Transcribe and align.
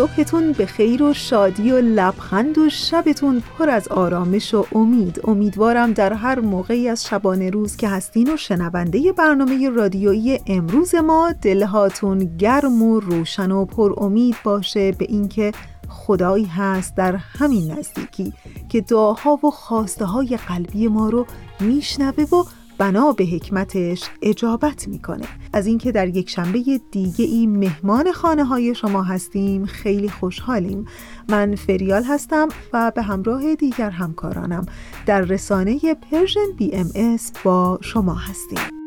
صبحتون 0.00 0.52
به 0.52 0.66
خیر 0.66 1.02
و 1.02 1.12
شادی 1.12 1.72
و 1.72 1.80
لبخند 1.80 2.58
و 2.58 2.68
شبتون 2.68 3.42
پر 3.58 3.70
از 3.70 3.88
آرامش 3.88 4.54
و 4.54 4.66
امید. 4.74 5.20
امیدوارم 5.24 5.92
در 5.92 6.12
هر 6.12 6.40
موقعی 6.40 6.88
از 6.88 7.06
شبانه 7.06 7.50
روز 7.50 7.76
که 7.76 7.88
هستین 7.88 8.34
و 8.34 8.36
شنونده 8.36 9.12
برنامه 9.12 9.68
رادیویی 9.68 10.40
امروز 10.46 10.94
ما 10.94 11.32
دلهاتون 11.42 12.36
گرم 12.36 12.82
و 12.82 13.00
روشن 13.00 13.50
و 13.50 13.64
پر 13.64 13.94
امید 13.96 14.36
باشه. 14.44 14.92
به 14.92 15.06
اینکه 15.08 15.52
خدایی 15.88 16.44
هست 16.44 16.96
در 16.96 17.16
همین 17.16 17.70
نزدیکی 17.70 18.32
که 18.68 18.80
دعاها 18.80 19.38
و 19.46 19.50
خواسته 19.50 20.04
های 20.04 20.38
قلبی 20.48 20.88
ما 20.88 21.08
رو 21.08 21.26
میشنوه 21.60 22.24
و 22.24 22.44
بنا 22.80 23.12
به 23.12 23.24
حکمتش 23.24 24.04
اجابت 24.22 24.88
می‌کنه. 24.88 25.26
از 25.52 25.66
اینکه 25.66 25.92
در 25.92 26.08
یک 26.08 26.30
شنبه 26.30 26.80
دیگه 26.90 27.24
ای 27.24 27.46
مهمان 27.46 28.12
خانه 28.12 28.44
های 28.44 28.74
شما 28.74 29.02
هستیم 29.02 29.64
خیلی 29.64 30.08
خوشحالیم. 30.08 30.84
من 31.28 31.54
فریال 31.54 32.04
هستم 32.04 32.48
و 32.72 32.92
به 32.94 33.02
همراه 33.02 33.54
دیگر 33.54 33.90
همکارانم 33.90 34.66
در 35.06 35.20
رسانه 35.20 35.78
Persian 36.10 36.52
BMS 36.56 37.32
با 37.44 37.78
شما 37.82 38.14
هستیم. 38.14 38.79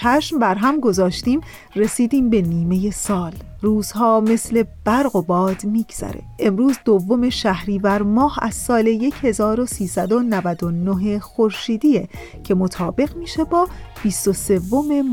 چشم 0.00 0.38
بر 0.38 0.54
هم 0.54 0.80
گذاشتیم 0.80 1.40
رسیدیم 1.76 2.30
به 2.30 2.42
نیمه 2.42 2.90
سال. 2.90 3.32
روزها 3.62 4.20
مثل 4.20 4.64
برق 4.84 5.16
و 5.16 5.22
باد 5.22 5.64
میگذره. 5.64 6.22
امروز 6.38 6.76
دوم 6.84 7.30
شهریور 7.30 8.02
ماه 8.02 8.38
از 8.42 8.54
سال 8.54 8.88
1399 9.22 11.18
خورشیدیه 11.18 12.08
که 12.44 12.54
مطابق 12.54 13.16
میشه 13.16 13.44
با 13.44 13.68
23 14.02 14.60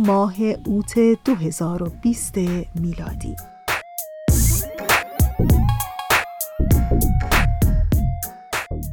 ماه 0.05 0.35
اوت 0.65 0.99
2020 1.25 2.37
میلادی. 2.75 3.35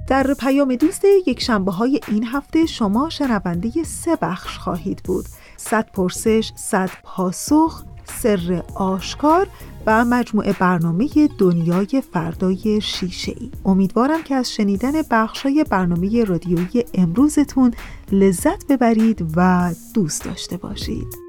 در 0.06 0.34
پیام 0.34 0.76
دوست 0.76 1.04
یک 1.26 1.42
شنبه 1.42 1.72
های 1.72 2.00
این 2.08 2.24
هفته 2.24 2.66
شما 2.66 3.10
شنونده 3.10 3.84
سه 3.84 4.16
بخش 4.16 4.58
خواهید 4.58 5.02
بود. 5.04 5.26
صد 5.62 5.90
پرسش، 5.92 6.52
صد 6.54 6.90
پاسخ 7.02 7.84
سر 8.04 8.62
آشکار 8.74 9.48
و 9.86 10.04
مجموعه 10.04 10.52
برنامه 10.52 11.08
دنیای 11.38 12.02
فردای 12.12 12.80
شیشه 12.80 13.32
ای 13.40 13.50
امیدوارم 13.64 14.22
که 14.22 14.34
از 14.34 14.52
شنیدن 14.52 14.92
بخشای 15.10 15.64
برنامه 15.70 16.24
رادیویی 16.24 16.84
امروزتون 16.94 17.74
لذت 18.12 18.66
ببرید 18.66 19.26
و 19.36 19.70
دوست 19.94 20.24
داشته 20.24 20.56
باشید. 20.56 21.21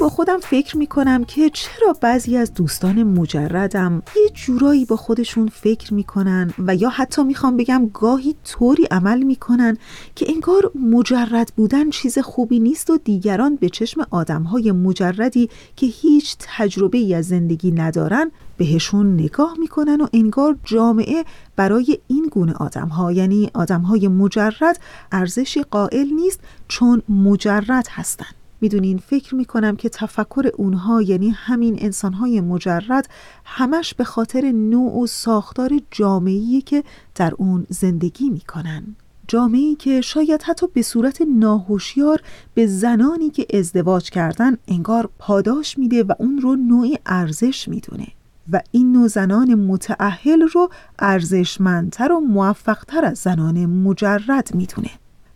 با 0.00 0.08
خودم 0.08 0.38
فکر 0.38 0.76
می‌کنم 0.76 1.24
که 1.24 1.50
چرا 1.50 1.92
بعضی 2.00 2.36
از 2.36 2.54
دوستان 2.54 3.02
مجردم 3.02 4.02
یه 4.16 4.28
جورایی 4.34 4.84
با 4.84 4.96
خودشون 4.96 5.48
فکر 5.48 5.94
می‌کنن 5.94 6.54
و 6.58 6.74
یا 6.74 6.88
حتی 6.88 7.22
می‌خوام 7.22 7.56
بگم 7.56 7.90
گاهی 7.94 8.34
طوری 8.44 8.84
عمل 8.84 9.22
می‌کنن 9.22 9.76
که 10.14 10.26
انگار 10.28 10.72
مجرد 10.74 11.52
بودن 11.56 11.90
چیز 11.90 12.18
خوبی 12.18 12.60
نیست 12.60 12.90
و 12.90 12.96
دیگران 12.96 13.56
به 13.56 13.68
چشم 13.68 14.06
آدمهای 14.10 14.72
مجردی 14.72 15.50
که 15.76 15.86
هیچ 15.86 16.36
تجربه 16.38 16.98
ای 16.98 17.14
از 17.14 17.26
زندگی 17.28 17.70
ندارن 17.70 18.30
بهشون 18.56 19.14
نگاه 19.14 19.54
می‌کنن 19.58 20.00
و 20.00 20.06
انگار 20.12 20.56
جامعه 20.64 21.24
برای 21.56 21.98
این 22.06 22.28
گونه 22.32 22.52
آدم 22.52 22.88
ها 22.88 23.12
یعنی 23.12 23.50
آدم 23.54 23.80
های 23.80 24.08
مجرد 24.08 24.80
ارزشی 25.12 25.62
قائل 25.62 26.06
نیست 26.06 26.40
چون 26.68 27.02
مجرد 27.08 27.86
هستند. 27.90 28.39
می‌دونین 28.60 28.98
فکر 28.98 29.34
می‌کنم 29.34 29.76
که 29.76 29.88
تفکر 29.88 30.50
اونها 30.56 31.02
یعنی 31.02 31.30
همین 31.30 31.76
انسانهای 31.78 32.40
مجرد 32.40 33.08
همش 33.44 33.94
به 33.94 34.04
خاطر 34.04 34.52
نوع 34.52 35.02
و 35.02 35.06
ساختار 35.06 35.80
جامعی 35.90 36.60
که 36.60 36.84
در 37.14 37.32
اون 37.38 37.66
زندگی 37.68 38.30
می‌کنن. 38.30 38.96
جامعی 39.28 39.74
که 39.74 40.00
شاید 40.00 40.42
حتی 40.42 40.66
به 40.74 40.82
صورت 40.82 41.22
ناهوشیار 41.36 42.22
به 42.54 42.66
زنانی 42.66 43.30
که 43.30 43.46
ازدواج 43.58 44.10
کردن 44.10 44.56
انگار 44.68 45.10
پاداش 45.18 45.78
میده 45.78 46.02
و 46.02 46.12
اون 46.18 46.38
رو 46.38 46.56
نوعی 46.56 46.98
ارزش 47.06 47.68
می‌دونه. 47.68 48.06
و 48.52 48.60
این 48.70 48.92
نوع 48.92 49.08
زنان 49.08 49.54
متعهل 49.54 50.42
رو 50.42 50.68
ارزشمندتر 50.98 52.12
و 52.12 52.20
موفقتر 52.20 53.04
از 53.04 53.18
زنان 53.18 53.66
مجرد 53.66 54.54
می‌دونه. 54.54 54.90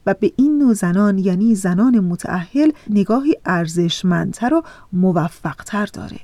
و 0.07 0.15
به 0.15 0.33
این 0.37 0.59
نوع 0.59 0.75
زنان 0.75 1.19
یعنی 1.19 1.55
زنان 1.55 2.01
متعهل 2.01 2.71
نگاهی 2.91 3.37
ارزشمندتر 3.45 4.55
و 4.55 4.63
موفقتر 4.93 5.87
داره. 5.87 6.21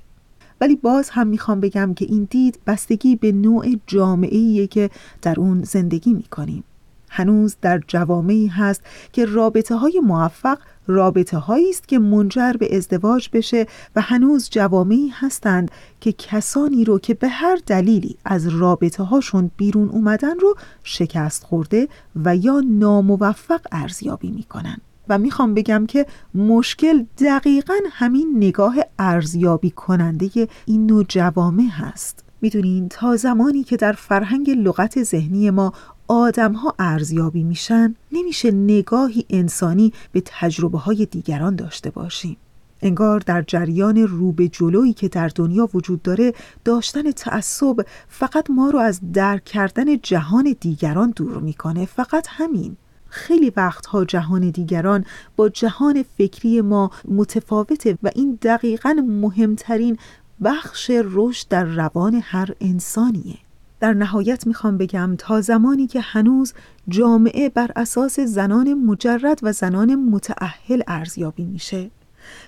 ولی 0.60 0.76
باز 0.76 1.10
هم 1.10 1.26
می‌خوام 1.26 1.60
بگم 1.60 1.94
که 1.94 2.04
این 2.04 2.26
دید 2.30 2.58
بستگی 2.66 3.16
به 3.16 3.32
نوع 3.32 3.66
جامعه 3.86 4.66
که 4.66 4.90
در 5.22 5.40
اون 5.40 5.62
زندگی 5.62 6.14
می‌کنیم. 6.14 6.64
هنوز 7.10 7.56
در 7.62 7.80
جوامعی 7.88 8.46
هست 8.46 8.82
که 9.12 9.24
رابطه 9.24 9.74
های 9.74 10.00
موفق 10.04 10.58
رابطه 10.86 11.38
هایی 11.38 11.70
است 11.70 11.88
که 11.88 11.98
منجر 11.98 12.52
به 12.52 12.76
ازدواج 12.76 13.28
بشه 13.32 13.66
و 13.96 14.00
هنوز 14.00 14.50
جوامعی 14.50 15.08
هستند 15.08 15.70
که 16.00 16.12
کسانی 16.12 16.84
رو 16.84 16.98
که 16.98 17.14
به 17.14 17.28
هر 17.28 17.58
دلیلی 17.66 18.16
از 18.24 18.46
رابطه 18.46 19.02
هاشون 19.02 19.50
بیرون 19.56 19.88
اومدن 19.88 20.38
رو 20.38 20.54
شکست 20.84 21.44
خورده 21.44 21.88
و 22.24 22.36
یا 22.36 22.62
ناموفق 22.66 23.60
ارزیابی 23.72 24.30
می‌کنن. 24.30 24.76
و 25.08 25.18
می‌خوام 25.18 25.54
بگم 25.54 25.86
که 25.86 26.06
مشکل 26.34 27.04
دقیقا 27.18 27.74
همین 27.90 28.32
نگاه 28.36 28.76
ارزیابی 28.98 29.70
کننده 29.70 30.48
این 30.66 30.86
نوع 30.86 31.04
جوامع 31.08 31.68
هست. 31.70 32.24
می‌دونین 32.40 32.88
تا 32.88 33.16
زمانی 33.16 33.64
که 33.64 33.76
در 33.76 33.92
فرهنگ 33.92 34.50
لغت 34.50 35.02
ذهنی 35.02 35.50
ما 35.50 35.72
آدم 36.12 36.52
ها 36.52 36.74
ارزیابی 36.78 37.42
میشن 37.42 37.94
نمیشه 38.12 38.50
نگاهی 38.50 39.24
انسانی 39.30 39.92
به 40.12 40.22
تجربه 40.26 40.78
های 40.78 41.06
دیگران 41.06 41.56
داشته 41.56 41.90
باشیم. 41.90 42.36
انگار 42.82 43.20
در 43.20 43.42
جریان 43.42 43.96
رو 43.96 44.32
به 44.32 44.48
جلویی 44.48 44.92
که 44.92 45.08
در 45.08 45.28
دنیا 45.28 45.68
وجود 45.74 46.02
داره 46.02 46.34
داشتن 46.64 47.10
تعصب 47.10 47.86
فقط 48.08 48.50
ما 48.50 48.70
رو 48.70 48.78
از 48.78 49.00
درک 49.12 49.44
کردن 49.44 49.98
جهان 50.02 50.56
دیگران 50.60 51.12
دور 51.16 51.38
می‌کنه. 51.38 51.86
فقط 51.86 52.26
همین. 52.30 52.76
خیلی 53.08 53.52
وقتها 53.56 54.04
جهان 54.04 54.50
دیگران 54.50 55.04
با 55.36 55.48
جهان 55.48 56.04
فکری 56.18 56.60
ما 56.60 56.90
متفاوته 57.08 57.98
و 58.02 58.10
این 58.14 58.38
دقیقا 58.42 58.96
مهمترین 59.08 59.98
بخش 60.44 60.90
رشد 61.04 61.48
در 61.48 61.64
روان 61.64 62.20
هر 62.24 62.54
انسانیه. 62.60 63.38
در 63.80 63.92
نهایت 63.92 64.46
می‌خوام 64.46 64.78
بگم 64.78 65.14
تا 65.18 65.40
زمانی 65.40 65.86
که 65.86 66.00
هنوز 66.00 66.54
جامعه 66.88 67.48
بر 67.48 67.70
اساس 67.76 68.20
زنان 68.20 68.74
مجرد 68.74 69.40
و 69.42 69.52
زنان 69.52 69.94
متعهل 69.94 70.82
ارزیابی 70.88 71.44
میشه 71.44 71.90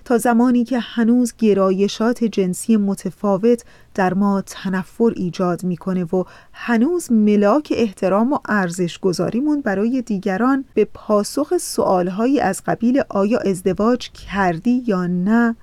تا 0.04 0.18
زمانی 0.18 0.64
که 0.64 0.78
هنوز 0.78 1.34
گرایشات 1.38 2.24
جنسی 2.24 2.76
متفاوت 2.76 3.64
در 3.94 4.14
ما 4.14 4.42
تنفر 4.46 5.12
ایجاد 5.16 5.64
می‌کنه 5.64 6.04
و 6.04 6.24
هنوز 6.52 7.12
ملاک 7.12 7.72
احترام 7.76 8.32
و 8.32 8.38
ارزش 8.48 8.98
گذاریمون 8.98 9.60
برای 9.60 10.02
دیگران 10.02 10.64
به 10.74 10.84
پاسخ 10.94 11.56
سوالهایی 11.56 12.40
از 12.40 12.62
قبیل 12.66 13.02
آیا 13.08 13.38
ازدواج 13.38 14.10
کردی 14.10 14.82
یا 14.86 15.06
نه 15.06 15.56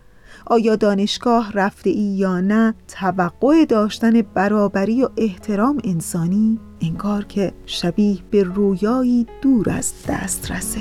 آیا 0.49 0.75
دانشگاه 0.75 1.51
رفته 1.51 1.89
ای 1.89 1.95
یا 1.95 2.41
نه 2.41 2.73
توقع 2.87 3.65
داشتن 3.65 4.21
برابری 4.21 5.03
و 5.03 5.09
احترام 5.17 5.81
انسانی 5.83 6.59
انگار 6.81 7.25
که 7.25 7.53
شبیه 7.65 8.17
به 8.31 8.43
رویایی 8.43 9.25
دور 9.41 9.69
از 9.69 9.93
دسترسه 10.07 10.79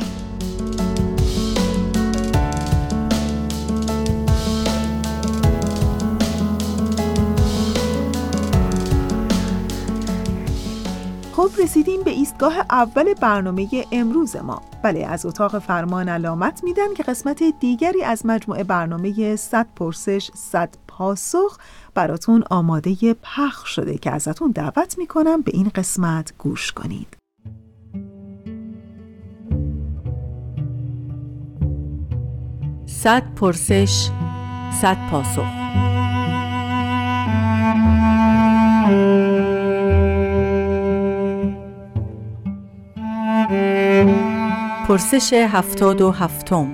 خب 11.39 11.51
رسیدیم 11.63 12.03
به 12.03 12.11
ایستگاه 12.11 12.59
اول 12.71 13.15
برنامه 13.15 13.69
امروز 13.93 14.37
ما. 14.37 14.63
بله 14.83 15.07
از 15.07 15.27
اتاق 15.27 15.59
فرمان 15.59 16.09
علامت 16.09 16.65
میدن 16.65 16.95
که 16.95 17.03
قسمت 17.03 17.43
دیگری 17.61 18.03
از 18.03 18.27
مجموعه 18.27 18.65
برنامه 18.65 19.37
100 19.37 19.67
پرسش 19.77 20.31
100 20.35 20.75
پاسخ 20.89 21.59
براتون 21.95 22.45
آماده 22.51 23.17
پخش 23.23 23.75
شده 23.75 23.99
که 23.99 24.11
ازتون 24.11 24.51
دعوت 24.51 24.99
می‌کنم 24.99 25.41
به 25.41 25.51
این 25.55 25.71
قسمت 25.75 26.33
گوش 26.39 26.73
کنید. 26.73 27.17
صد 32.87 33.35
پرسش 33.35 34.11
صد 34.81 35.11
پاسخ. 35.11 35.68
پرسش 44.89 45.33
هفتاد 45.33 46.01
و 46.01 46.11
هفتم 46.11 46.67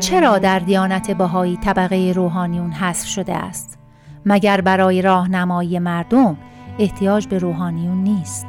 چرا 0.00 0.38
در 0.38 0.58
دیانت 0.58 1.10
بهایی 1.10 1.56
طبقه 1.56 2.12
روحانیون 2.16 2.72
حذف 2.72 3.06
شده 3.08 3.36
است؟ 3.36 3.78
مگر 4.26 4.60
برای 4.60 5.02
راهنمایی 5.02 5.78
مردم 5.78 6.36
احتیاج 6.78 7.26
به 7.26 7.38
روحانیون 7.38 8.02
نیست؟ 8.02 8.46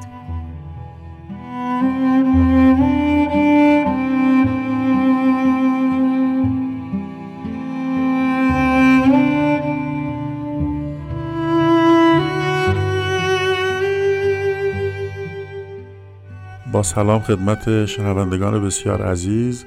سلام 16.84 17.22
خدمت 17.22 17.86
شنوندگان 17.86 18.66
بسیار 18.66 19.02
عزیز. 19.02 19.66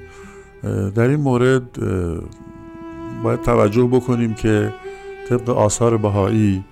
در 0.95 1.07
این 1.07 1.19
مورد 1.19 1.79
باید 3.23 3.41
توجه 3.41 3.83
بکنیم 3.83 4.33
که 4.33 4.73
طبق 5.29 5.49
آثار 5.49 5.97
بهایی 5.97 6.63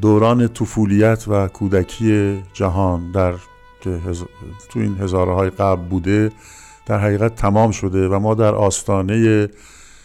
دوران 0.00 0.48
طفولیت 0.48 1.24
و 1.28 1.48
کودکی 1.48 2.42
جهان 2.52 3.12
در 3.12 3.34
که 3.80 4.00
تو 4.68 4.80
این 4.80 4.96
هزاره 4.98 5.34
های 5.34 5.50
قبل 5.50 5.82
بوده 5.82 6.30
در 6.86 6.98
حقیقت 6.98 7.34
تمام 7.34 7.70
شده 7.70 8.08
و 8.08 8.18
ما 8.18 8.34
در 8.34 8.54
آستانه 8.54 9.48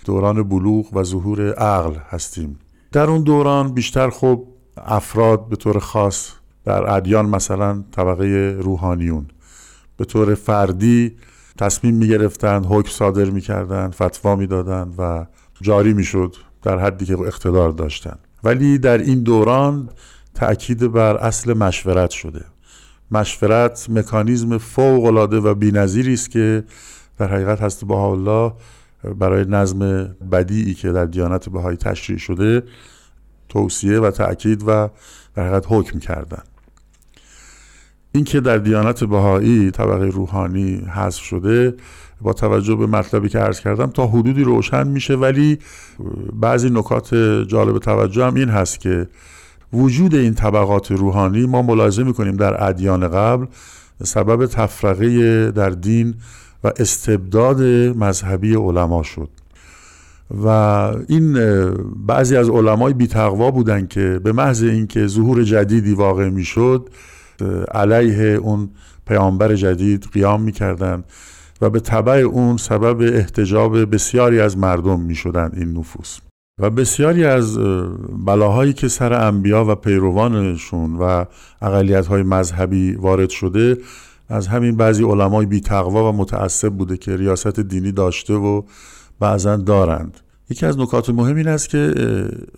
دوران 0.06 0.44
بلوغ 0.44 0.94
و 0.94 1.04
ظهور 1.04 1.54
عقل 1.54 1.94
هستیم. 2.10 2.60
در 2.92 3.10
اون 3.10 3.24
دوران 3.24 3.74
بیشتر 3.74 4.10
خب 4.10 4.44
افراد 4.78 5.48
به 5.50 5.56
طور 5.56 5.80
خاص 5.80 6.32
در 6.66 6.92
ادیان 6.92 7.26
مثلا 7.26 7.84
طبقه 7.92 8.58
روحانیون. 8.60 9.26
به 9.98 10.06
طور 10.06 10.36
فردی 10.36 11.16
تصمیم 11.58 11.96
می 11.96 12.08
گرفتن 12.08 12.64
حکم 12.64 12.90
صادر 12.90 13.26
می 13.26 13.42
کردن 13.42 13.90
فتوا 13.90 14.36
می 14.36 14.48
دادن 14.48 14.94
و 14.98 15.26
جاری 15.62 15.94
می 15.94 16.04
شد 16.04 16.36
در 16.62 16.80
حدی 16.80 17.06
که 17.06 17.20
اقتدار 17.20 17.72
داشتن 17.72 18.18
ولی 18.44 18.78
در 18.78 18.98
این 18.98 19.24
دوران 19.24 19.90
تأکید 20.34 20.92
بر 20.92 21.18
اصل 21.18 21.54
مشورت 21.54 22.10
شده. 22.10 22.46
مشورت 23.12 23.88
مکانیزم 23.90 24.58
فوق 24.58 25.06
العاده 25.06 25.38
و 25.38 25.54
بی‌نظیری 25.54 26.14
است 26.14 26.32
که 26.32 26.64
در 27.18 27.28
حقیقت 27.34 27.62
هست 27.62 27.86
با 27.86 28.12
الله 28.12 28.54
برای 29.20 29.46
نظم 29.46 30.04
بدیعی 30.32 30.74
که 30.74 30.92
در 30.92 31.06
دیانت 31.06 31.50
بهایی 31.50 31.78
تشریع 31.78 32.18
شده 32.18 32.64
توصیه 33.50 34.00
و 34.00 34.12
تأکید 34.12 34.64
و 34.68 34.90
در 35.36 35.48
حقیقت 35.48 35.66
حکم 35.70 36.00
کردن. 36.00 36.44
این 38.12 38.24
که 38.24 38.40
در 38.40 38.58
دیانت 38.58 39.04
بهایی 39.04 39.72
طبقه 39.72 40.06
روحانی 40.06 40.76
حذف 40.76 41.22
شده 41.22 41.74
با 42.22 42.34
توجه 42.34 42.76
به 42.76 42.88
مطلبی 42.88 43.30
که 43.30 43.40
عرض 43.40 43.60
کردم 43.60 43.88
تا 43.88 44.08
حدودی 44.08 44.44
روشن 44.44 44.88
میشه 44.88 45.16
ولی 45.16 45.60
بعضی 46.34 46.70
نکات 46.70 47.16
جالب 47.48 47.80
توجه 47.80 48.26
هم 48.26 48.36
این 48.36 48.50
هست 48.50 48.80
که 48.80 49.08
وجود 49.74 50.16
این 50.16 50.34
طبقات 50.34 50.92
روحانی 50.92 51.46
ما 51.46 51.62
ملاحظه 51.62 52.04
می‌کنیم 52.04 52.36
در 52.36 52.64
ادیان 52.64 53.08
قبل 53.08 53.46
سبب 54.04 54.46
تفرقه 54.46 55.52
در 55.52 55.70
دین 55.70 56.14
و 56.64 56.72
استبداد 56.78 57.62
مذهبی 57.98 58.56
علما 58.56 59.04
شد. 59.04 59.30
و 60.44 60.48
این 61.08 61.34
بعضی 62.08 62.38
از 62.38 62.50
علمای 62.50 62.94
بیتقوا 62.94 63.52
بودن 63.52 63.88
که 63.88 64.20
به 64.24 64.32
محض 64.32 64.64
اینکه 64.64 65.08
ظهور 65.08 65.44
جدیدی 65.44 65.94
واقع 65.94 66.30
می‌شد 66.30 66.90
علیه 67.72 68.24
اون 68.24 68.70
پیامبر 69.08 69.56
جدید 69.56 70.08
قیام 70.14 70.42
می‌کردن 70.42 71.04
و 71.62 71.70
به 71.70 71.80
طبع 71.80 72.14
اون 72.14 72.58
سبب 72.58 73.02
احتجاب 73.02 73.92
بسیاری 73.96 74.40
از 74.40 74.58
مردم 74.58 75.00
می‌شدن 75.00 75.52
این 75.54 75.74
نفوس. 75.78 76.20
و 76.60 76.70
بسیاری 76.70 77.26
از 77.26 77.58
بلاهایی 78.26 78.74
که 78.74 78.88
سر 78.88 79.14
انبیا 79.14 79.66
و 79.66 79.76
پیروانشون 79.76 80.96
و 80.96 81.26
اقلیت 81.62 82.08
های 82.08 82.24
مذهبی 82.24 82.92
وارد 82.92 83.30
شده 83.30 83.78
از 84.30 84.48
همین 84.48 84.78
بعضی 84.78 85.04
علمای 85.04 85.46
بی 85.46 85.62
و 85.72 86.12
متعصب 86.12 86.70
بوده 86.70 86.98
که 86.98 87.18
ریاست 87.18 87.60
دینی 87.60 87.92
داشته 87.92 88.34
و 88.34 88.62
بعضا 89.20 89.56
دارند. 89.56 90.20
یکی 90.52 90.66
از 90.66 90.80
نکات 90.80 91.10
مهم 91.10 91.36
این 91.36 91.48
است 91.48 91.70
که 91.70 91.94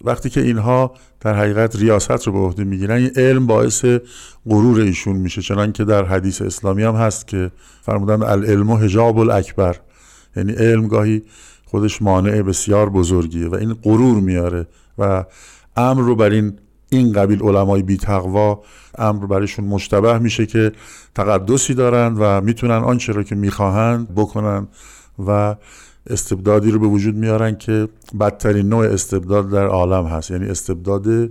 وقتی 0.03 0.29
که 0.29 0.41
اینها 0.41 0.93
در 1.21 1.33
حقیقت 1.33 1.75
ریاست 1.75 2.27
رو 2.27 2.33
به 2.33 2.39
عهده 2.39 2.63
می‌گیرن 2.63 2.97
این 2.97 3.11
علم 3.15 3.47
باعث 3.47 3.85
غرور 4.45 4.81
ایشون 4.81 5.15
میشه 5.15 5.41
چنان 5.41 5.71
که 5.71 5.83
در 5.83 6.05
حدیث 6.05 6.41
اسلامی 6.41 6.83
هم 6.83 6.95
هست 6.95 7.27
که 7.27 7.51
فرمودن 7.81 8.23
العلم 8.23 8.69
و 8.69 8.77
حجاب 8.77 9.17
الاکبر. 9.17 9.75
یعنی 10.35 10.51
علم 10.51 10.87
گاهی 10.87 11.21
خودش 11.65 12.01
مانع 12.01 12.41
بسیار 12.41 12.89
بزرگیه 12.89 13.47
و 13.47 13.55
این 13.55 13.73
غرور 13.73 14.19
میاره 14.19 14.67
و 14.97 15.25
امر 15.77 16.01
رو 16.01 16.15
بر 16.15 16.29
این 16.29 16.53
این 16.89 17.11
قبیل 17.13 17.43
علمای 17.43 17.81
بی 17.81 17.97
تقوا 17.97 18.61
امر 18.97 19.25
برایشون 19.25 19.65
مشتبه 19.65 20.17
میشه 20.17 20.45
که 20.45 20.71
تقدسی 21.15 21.73
دارند 21.73 22.17
و 22.19 22.41
می‌تونن 22.41 22.77
آنچه 22.77 23.13
رو 23.13 23.23
که 23.23 23.35
می‌خواهند 23.35 24.15
بکنن 24.15 24.67
و 25.27 25.55
استبدادی 26.07 26.71
رو 26.71 26.79
به 26.79 26.87
وجود 26.87 27.15
میارن 27.15 27.55
که 27.55 27.87
بدترین 28.19 28.69
نوع 28.69 28.85
استبداد 28.85 29.49
در 29.49 29.65
عالم 29.65 30.05
هست 30.05 30.31
یعنی 30.31 30.45
استبداد 30.45 31.29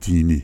دینی. 0.00 0.42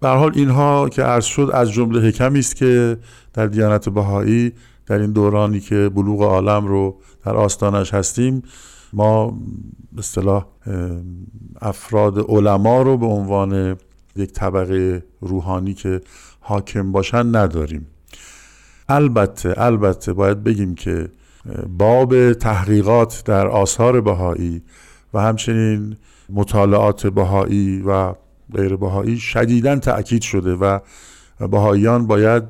به 0.00 0.08
حال 0.08 0.32
اینها 0.34 0.88
که 0.88 1.02
عرض 1.02 1.24
شد 1.24 1.50
از 1.54 1.72
جمله 1.72 2.08
حکمی 2.08 2.38
است 2.38 2.56
که 2.56 2.96
در 3.34 3.46
دیانت 3.46 3.88
بهایی 3.88 4.52
در 4.86 4.98
این 4.98 5.12
دورانی 5.12 5.60
که 5.60 5.88
بلوغ 5.88 6.22
عالم 6.22 6.66
رو 6.66 6.96
در 7.24 7.36
آستانش 7.36 7.94
هستیم 7.94 8.42
ما 8.92 9.30
به 9.92 9.98
اصطلاح 9.98 10.46
افراد 11.60 12.30
علما 12.30 12.82
رو 12.82 12.96
به 12.96 13.06
عنوان 13.06 13.76
یک 14.16 14.32
طبقه 14.32 15.04
روحانی 15.20 15.74
که 15.74 16.00
حاکم 16.40 16.92
باشن 16.92 17.36
نداریم. 17.36 17.86
البته 18.88 19.54
البته 19.56 20.12
باید 20.12 20.44
بگیم 20.44 20.74
که 20.74 21.08
باب 21.78 22.32
تحقیقات 22.32 23.22
در 23.24 23.46
آثار 23.48 24.00
بهایی 24.00 24.62
و 25.14 25.20
همچنین 25.20 25.96
مطالعات 26.30 27.06
بهایی 27.06 27.82
و 27.86 28.14
غیر 28.54 28.76
بهایی 28.76 29.18
شدیدا 29.18 29.76
تأکید 29.76 30.22
شده 30.22 30.54
و 30.54 30.78
بهاییان 31.50 32.06
باید 32.06 32.42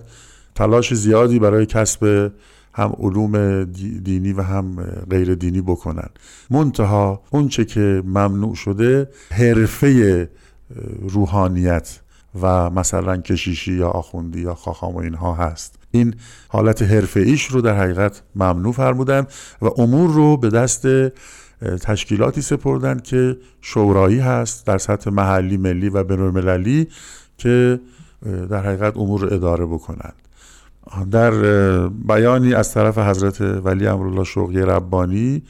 تلاش 0.54 0.94
زیادی 0.94 1.38
برای 1.38 1.66
کسب 1.66 2.32
هم 2.72 2.92
علوم 2.98 3.64
دینی 4.04 4.32
و 4.32 4.42
هم 4.42 4.82
غیر 5.10 5.34
دینی 5.34 5.60
بکنن. 5.60 6.08
منتها 6.50 7.22
اونچه 7.30 7.64
که 7.64 8.02
ممنوع 8.04 8.54
شده 8.54 9.08
حرفه 9.30 10.28
روحانیت 11.02 12.00
و 12.42 12.70
مثلا 12.70 13.16
کشیشی 13.16 13.72
یا 13.72 13.88
آخوندی 13.88 14.40
یا 14.40 14.54
خاخام 14.54 14.94
و 14.94 14.98
اینها 14.98 15.34
هست. 15.34 15.79
این 15.90 16.14
حالت 16.48 16.82
حرفه 16.82 17.20
ایش 17.20 17.46
رو 17.46 17.60
در 17.60 17.76
حقیقت 17.76 18.22
ممنوع 18.36 18.72
فرمودن 18.72 19.26
و 19.62 19.66
امور 19.78 20.10
رو 20.10 20.36
به 20.36 20.50
دست 20.50 20.86
تشکیلاتی 21.82 22.42
سپردن 22.42 22.98
که 22.98 23.36
شورایی 23.60 24.18
هست 24.18 24.66
در 24.66 24.78
سطح 24.78 25.10
محلی 25.10 25.56
ملی 25.56 25.88
و 25.88 26.04
بینالمللی 26.04 26.88
که 27.38 27.80
در 28.50 28.66
حقیقت 28.66 28.96
امور 28.96 29.20
رو 29.20 29.34
اداره 29.34 29.66
بکنند 29.66 30.14
در 31.10 31.30
بیانی 31.88 32.54
از 32.54 32.74
طرف 32.74 32.98
حضرت 32.98 33.40
ولی 33.40 33.86
امرالله 33.86 34.24
شوقی 34.24 34.60
ربانی 34.60 35.42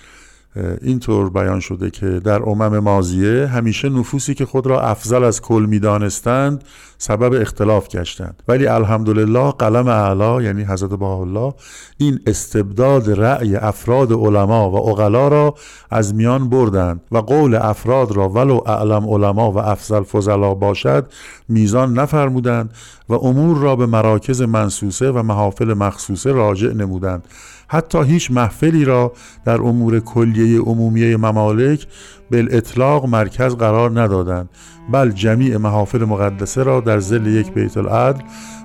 اینطور 0.83 1.31
بیان 1.31 1.61
شده 1.61 1.91
که 1.91 2.07
در 2.07 2.43
امم 2.43 2.79
مازیه 2.79 3.47
همیشه 3.47 3.89
نفوسی 3.89 4.35
که 4.35 4.47
خود 4.47 4.67
را 4.67 4.81
افضل 4.81 5.25
از 5.25 5.41
کل 5.41 5.67
می‌دانستند 5.69 6.65
سبب 6.99 7.41
اختلاف 7.41 7.89
گشتند. 7.89 8.43
ولی 8.49 8.67
الحمدلله 8.67 9.51
قلم 9.51 9.89
اعلا 9.89 10.43
یعنی 10.43 10.65
حضرت 10.65 11.03
الله 11.03 11.55
این 11.99 12.21
استبداد 12.27 13.21
رأی 13.21 13.57
افراد 13.57 14.13
علما 14.13 14.71
و 14.71 14.89
اغلا 14.89 15.29
را 15.29 15.55
از 15.91 16.15
میان 16.15 16.49
بردند 16.49 17.01
و 17.13 17.19
قول 17.19 17.55
افراد 17.55 18.13
را 18.13 18.29
ولو 18.29 18.61
اعلم 18.67 19.09
علما 19.09 19.53
و 19.53 19.59
افضل 19.59 20.03
فضلا 20.03 20.55
باشد 20.55 21.07
میزان 21.49 21.99
نفرمودند 21.99 22.71
و 23.09 23.15
امور 23.15 23.59
را 23.59 23.77
به 23.77 23.87
مراکز 23.87 24.43
منسوسه 24.43 25.11
و 25.11 25.23
محافل 25.23 25.75
مخصوصه 25.75 26.33
راجع 26.33 26.73
نمودند. 26.73 27.25
حتی 27.73 28.03
هیچ 28.03 28.31
محفلی 28.31 28.85
را 28.85 29.13
در 29.45 29.61
امور 29.61 30.01
کلیه 30.01 30.61
عمومی 30.61 31.17
ممالک 31.17 31.87
اطلاق 32.33 33.07
مرکز 33.07 33.57
قرار 33.57 34.01
ندادند 34.01 34.49
بل 34.93 35.11
جمیع 35.11 35.57
محافل 35.57 36.05
مقدسه 36.05 36.63
را 36.63 36.81
در 36.81 36.99
زل 36.99 37.27
یک 37.27 37.53
بیت 37.53 37.77
العدل 37.77 38.23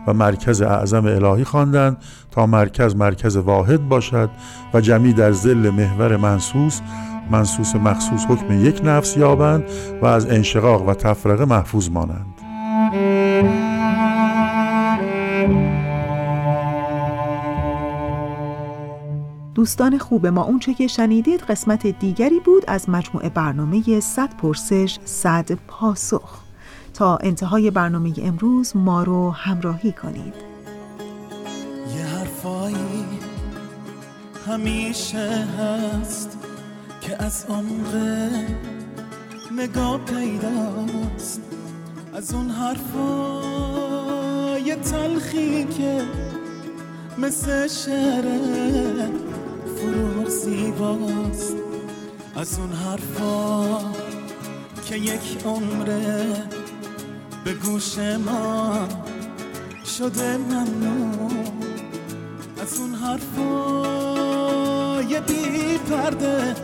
و 0.08 0.14
مرکز 0.14 0.62
اعظم 0.62 1.06
الهی 1.06 1.44
خواندند 1.44 1.98
تا 2.32 2.46
مرکز 2.46 2.96
مرکز 2.96 3.38
واحد 3.38 3.90
باشد 3.90 4.30
و 4.74 4.82
جمیع 4.82 5.14
در 5.14 5.32
زل 5.32 5.70
محور 5.70 6.18
منسوس 6.18 6.82
منسوس 7.32 7.76
مخصوص 7.76 8.26
حکم 8.30 8.66
یک 8.66 8.82
نفس 8.84 9.18
یابند 9.18 9.64
و 10.02 10.06
از 10.06 10.26
انشقاق 10.26 10.88
و 10.88 10.94
تفرقه 10.94 11.46
محفوظ 11.46 11.90
مانند. 11.90 12.36
دوستان 19.56 19.98
خوب 19.98 20.28
ما 20.28 20.44
اونچه 20.44 20.74
که 20.74 20.88
شنیدید 20.88 21.42
قسمت 21.42 21.88
دیگری 21.88 22.40
بود 22.40 22.64
از 22.68 22.90
مجموعه 22.90 23.30
برنامه 23.30 24.00
100 24.00 24.38
پرسش 24.38 25.00
100 25.06 25.52
پاسخ. 25.68 26.40
تا 26.94 27.18
انتهای 27.18 27.72
برنامه 27.72 28.14
امروز 28.18 28.76
ما 28.76 29.04
رو 29.04 29.32
همراهی 29.32 29.92
کنید. 29.92 30.34
یه 31.98 32.06
حرفایی 32.06 33.06
همیشه 34.48 35.48
هست 35.60 36.38
که 37.02 37.24
از 37.24 37.46
عمق 37.50 37.96
نگاه 39.52 39.98
پیداست. 39.98 41.42
از 42.14 42.34
اون 42.34 42.50
حرفای 42.50 43.96
تلخی 44.76 45.64
که 45.64 46.02
مثل 47.18 47.68
شعره 47.68 49.35
فروغ 49.86 50.30
زیباست 50.30 51.56
از 52.36 52.60
اون 52.60 52.72
حرفا 52.72 53.80
که 54.86 54.96
یک 54.96 55.38
عمره 55.46 56.26
به 57.44 57.54
گوش 57.54 57.98
ما 57.98 58.88
شده 59.98 60.38
ممنون 60.38 61.32
از 62.62 62.80
اون 62.80 62.94
حرفا 62.94 65.02
یه 65.10 65.20
بی 65.20 65.78
پرده 65.78 66.56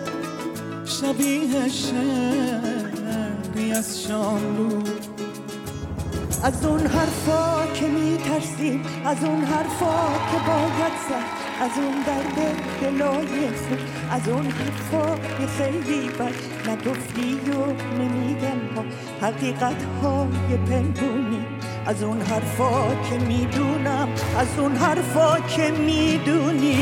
شبیه 0.86 1.70
شعری 1.70 3.72
از 3.72 4.01
شاملو 4.01 4.82
از 6.44 6.66
اون 6.66 6.88
حرفا 6.88 7.66
که 7.74 7.88
میترسیم 7.88 8.84
از 9.06 9.24
اون 9.24 9.44
حرفا 9.44 10.08
که 10.32 10.38
باید 10.48 10.94
زد. 11.10 11.40
از 11.62 11.72
اون 11.77 12.01
درد 12.08 12.38
دلای 12.82 13.48
از 14.12 14.30
اون 14.30 14.46
حرفای 14.46 15.48
خیلی 15.58 16.10
بد 16.10 16.34
نگفتی 16.70 17.34
و 17.34 17.65
نمیگم 18.00 18.60
ما. 18.75 18.84
حقیقت 19.22 19.84
های 20.03 20.58
پنهونی 20.58 21.46
از 21.86 22.03
اون 22.03 22.22
حرفا 22.22 22.96
که 23.10 23.18
می‌دونم 23.25 24.10
از 24.38 24.48
اون 24.60 24.75
حرفا 24.75 25.39
که 25.39 25.72
می‌دونی. 25.72 26.82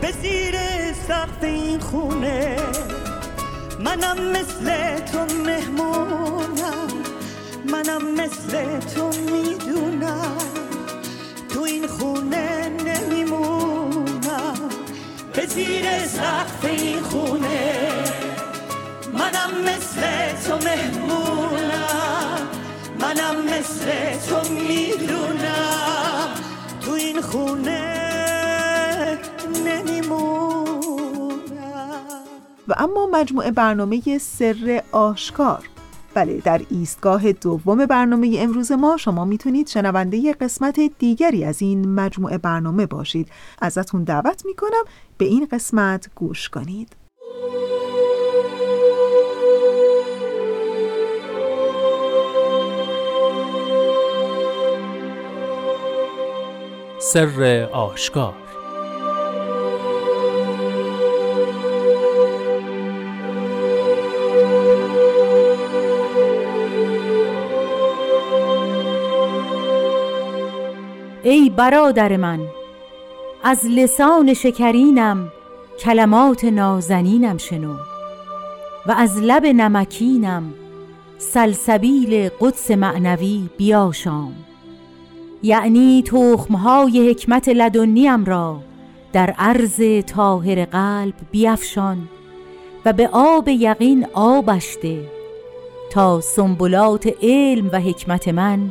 به 0.00 0.12
زیر 0.22 0.54
سقف 1.08 1.42
این 1.42 1.80
خونه 1.80 2.56
منم 3.80 4.30
مثل 4.30 4.98
تو 4.98 5.18
مهمونم 5.46 6.88
منم 7.72 8.14
مثل 8.14 8.78
تو 8.94 9.06
می‌دونم. 9.06 10.53
زیر 15.54 16.06
سقف 16.06 16.64
این 16.64 17.00
خونه. 17.02 17.88
منم 19.12 19.50
مثل 19.62 20.32
تو 20.46 20.56
مهمونم. 20.56 22.38
منم 23.00 23.36
مثل 23.44 24.18
تو 24.28 24.50
می‌دونم. 24.52 26.28
تو 26.80 26.90
این 26.90 27.20
خونه 27.20 27.80
نمیمونم. 29.64 31.38
و 32.68 32.74
اما 32.76 33.06
مجموعه 33.06 33.50
برنامه 33.50 34.18
سر 34.18 34.82
آشکار. 34.92 35.68
بله 36.14 36.40
در 36.44 36.60
ایستگاه 36.70 37.32
دوم 37.32 37.86
برنامه 37.86 38.36
امروز 38.38 38.72
ما 38.72 38.96
شما 38.96 39.24
می‌تونید 39.24 39.68
شنونده 39.68 40.32
قسمت 40.32 40.80
دیگری 40.98 41.44
از 41.44 41.62
این 41.62 41.94
مجموعه 41.94 42.38
برنامه 42.38 42.86
باشید. 42.86 43.28
ازتون 43.62 44.04
دعوت 44.04 44.46
می‌کنم 44.46 44.84
به 45.18 45.24
این 45.24 45.48
قسمت 45.52 46.10
گوش 46.14 46.48
کنید. 46.48 46.96
سر 56.98 57.68
آشکار 57.72 58.34
ای 71.26 71.50
برادر 71.50 72.16
من 72.16 72.40
از 73.42 73.66
لسان 73.66 74.34
شکرینم 74.34 75.32
کلمات 75.78 76.44
نازنینم 76.44 77.36
شنو 77.36 77.74
و 78.86 78.92
از 78.96 79.22
لب 79.22 79.46
نمکینم 79.46 80.54
سلسبیل 81.18 82.28
قدس 82.40 82.70
معنوی 82.70 83.48
بیاشام. 83.56 84.34
یعنی 85.42 86.02
تخمهای 86.06 87.10
حکمت 87.10 87.48
لدنیم 87.48 88.24
را 88.24 88.60
در 89.12 89.34
عرض 89.38 89.80
طاهر 90.06 90.64
قلب 90.64 91.14
بیفشان 91.30 92.08
و 92.84 92.92
به 92.92 93.08
آب 93.12 93.48
یقین 93.48 94.06
آبش 94.12 94.76
ده 94.82 95.08
تا 95.90 96.20
سنبلات 96.20 97.14
علم 97.22 97.70
و 97.72 97.80
حکمت 97.80 98.28
من 98.28 98.70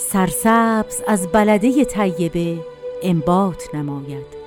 سرسبز 0.00 1.02
از 1.08 1.28
بلده 1.32 1.84
طیبه 1.84 2.58
انبات 3.02 3.74
نماید. 3.74 4.38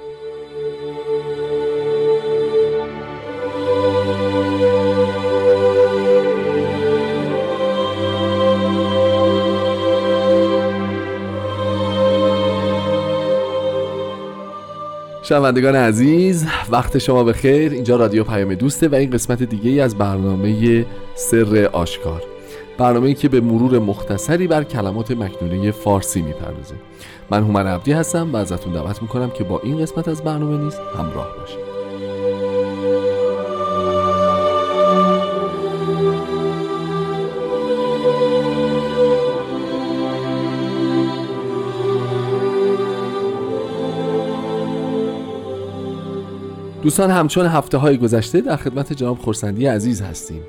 شنوندگان 15.23 15.75
عزیز 15.75 16.45
وقت 16.69 16.97
شما 16.97 17.23
به 17.23 17.33
خیر 17.33 17.71
اینجا 17.71 17.95
رادیو 17.95 18.23
پیام 18.23 18.53
دوسته 18.55 18.87
و 18.87 18.95
این 18.95 19.09
قسمت 19.09 19.43
دیگه 19.43 19.69
ای 19.69 19.79
از 19.79 19.97
برنامه 19.97 20.85
سر 21.15 21.69
آشکار. 21.73 22.30
برنامه 22.81 23.13
که 23.13 23.29
به 23.29 23.41
مرور 23.41 23.79
مختصری 23.79 24.47
بر 24.47 24.63
کلمات 24.63 25.11
مکنونه 25.11 25.71
فارسی 25.71 26.21
می‌پردازه. 26.21 26.75
من 27.29 27.43
هومن 27.43 27.67
عبدی 27.67 27.91
هستم 27.91 28.33
و 28.33 28.35
ازتون 28.37 28.73
دعوت 28.73 29.01
می‌کنم 29.01 29.29
که 29.29 29.43
با 29.43 29.59
این 29.63 29.81
قسمت 29.81 30.07
از 30.07 30.21
برنامه 30.21 30.63
نیز 30.63 30.75
همراه 30.97 31.27
باشید. 31.39 31.71
دوستان 46.83 47.11
همچون 47.11 47.45
هفته 47.45 47.77
های 47.77 47.97
گذشته 47.97 48.41
در 48.41 48.55
خدمت 48.55 48.93
جناب 48.93 49.17
خورسندی 49.17 49.65
عزیز 49.65 50.01
هستیم. 50.01 50.41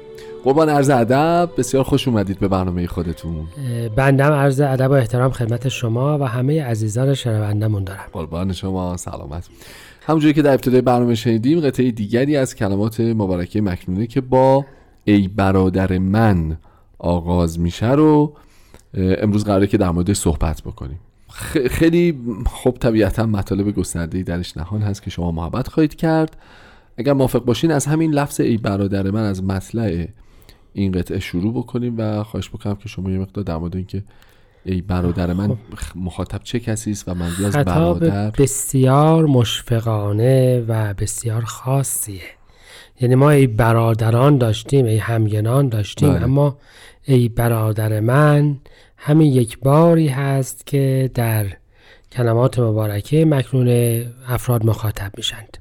قربان 0.44 0.68
عرض 0.68 0.90
ادب 0.90 1.50
بسیار 1.58 1.84
خوش 1.84 2.08
اومدید 2.08 2.38
به 2.38 2.48
برنامه 2.48 2.86
خودتون. 2.86 3.48
بندم 3.96 4.32
عرض 4.32 4.60
ادب 4.60 4.90
و 4.90 4.92
احترام 4.92 5.30
خدمت 5.30 5.68
شما 5.68 6.18
و 6.18 6.22
همه 6.22 6.64
عزیزان 6.64 7.14
شنوندمون 7.14 7.84
دارم. 7.84 8.04
قربان 8.12 8.52
شما 8.52 8.96
سلامت. 8.96 9.48
همونجوری 10.06 10.34
که 10.34 10.42
در 10.42 10.50
ابتدای 10.50 10.80
برنامه 10.80 11.14
شنیدیم 11.14 11.60
قطعه 11.60 11.90
دیگری 11.90 12.36
از 12.36 12.54
کلمات 12.54 13.00
مبارکه 13.00 13.60
مکنونه 13.60 14.06
که 14.06 14.20
با 14.20 14.64
ای 15.04 15.28
برادر 15.28 15.98
من 15.98 16.56
آغاز 16.98 17.60
میشه 17.60 17.92
رو 17.92 18.32
امروز 18.94 19.44
قراره 19.44 19.66
که 19.66 19.76
در 19.78 19.90
مورد 19.90 20.12
صحبت 20.12 20.62
بکنیم. 20.62 20.98
خیلی 21.70 22.18
خب 22.46 22.76
طبیعتا 22.80 23.26
مطالب 23.26 23.70
گسترده 23.70 24.22
درش 24.22 24.56
نهان 24.56 24.82
هست 24.82 25.02
که 25.02 25.10
شما 25.10 25.32
محبت 25.32 25.68
خواهید 25.68 25.94
کرد. 25.94 26.36
اگر 26.96 27.12
موافق 27.12 27.44
باشین 27.44 27.70
از 27.70 27.86
همین 27.86 28.14
لفظ 28.14 28.40
ای 28.40 28.56
برادر 28.56 29.10
من 29.10 29.22
از 29.22 29.44
مطلع 29.44 30.06
این 30.74 30.92
قطعه 30.92 31.18
شروع 31.18 31.54
بکنیم 31.54 31.94
و 31.98 32.22
خواهش 32.22 32.48
بکنم 32.48 32.76
که 32.76 32.88
شما 32.88 33.10
یه 33.10 33.18
مقدار 33.18 33.44
در 33.44 33.56
مورد 33.56 33.76
اینکه 33.76 34.02
ای 34.64 34.80
برادر 34.80 35.32
من 35.32 35.48
خب. 35.48 35.56
مخاطب 35.96 36.40
چه 36.42 36.60
کسی 36.60 36.90
است 36.90 37.08
و 37.08 37.14
منظور 37.14 37.46
از 37.46 37.56
برادر 37.56 38.30
بسیار 38.30 39.26
مشفقانه 39.26 40.64
و 40.68 40.94
بسیار 40.94 41.44
خاصیه 41.44 42.22
یعنی 43.00 43.14
ما 43.14 43.30
ای 43.30 43.46
برادران 43.46 44.38
داشتیم 44.38 44.86
ای 44.86 44.98
همگنان 44.98 45.68
داشتیم 45.68 46.12
بله. 46.12 46.22
اما 46.22 46.56
ای 47.04 47.28
برادر 47.28 48.00
من 48.00 48.56
همین 48.96 49.32
یک 49.32 49.58
باری 49.58 50.08
هست 50.08 50.66
که 50.66 51.10
در 51.14 51.46
کلمات 52.12 52.58
مبارکه 52.58 53.24
مکنون 53.24 54.02
افراد 54.28 54.66
مخاطب 54.66 55.12
میشند 55.16 55.56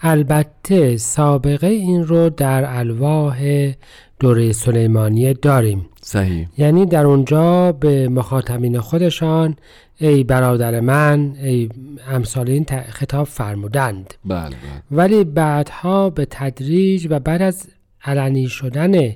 البته 0.00 0.96
سابقه 0.96 1.66
این 1.66 2.06
رو 2.06 2.30
در 2.30 2.78
الواح 2.78 3.72
دوره 4.20 4.52
سلیمانیه 4.52 5.32
داریم. 5.32 5.86
صحیح. 6.00 6.48
یعنی 6.58 6.86
در 6.86 7.06
اونجا 7.06 7.72
به 7.72 8.08
مخاطبین 8.08 8.80
خودشان 8.80 9.56
ای 9.98 10.24
برادر 10.24 10.80
من 10.80 11.34
ای 11.42 11.68
امثال 12.08 12.50
این 12.50 12.66
خطاب 12.88 13.26
فرمودند. 13.26 14.14
بله 14.24 14.44
بله. 14.44 14.56
ولی 14.90 15.24
بعدها 15.24 16.10
به 16.10 16.26
تدریج 16.30 17.06
و 17.10 17.20
بعد 17.20 17.42
از 17.42 17.68
علنی 18.04 18.48
شدن 18.48 19.14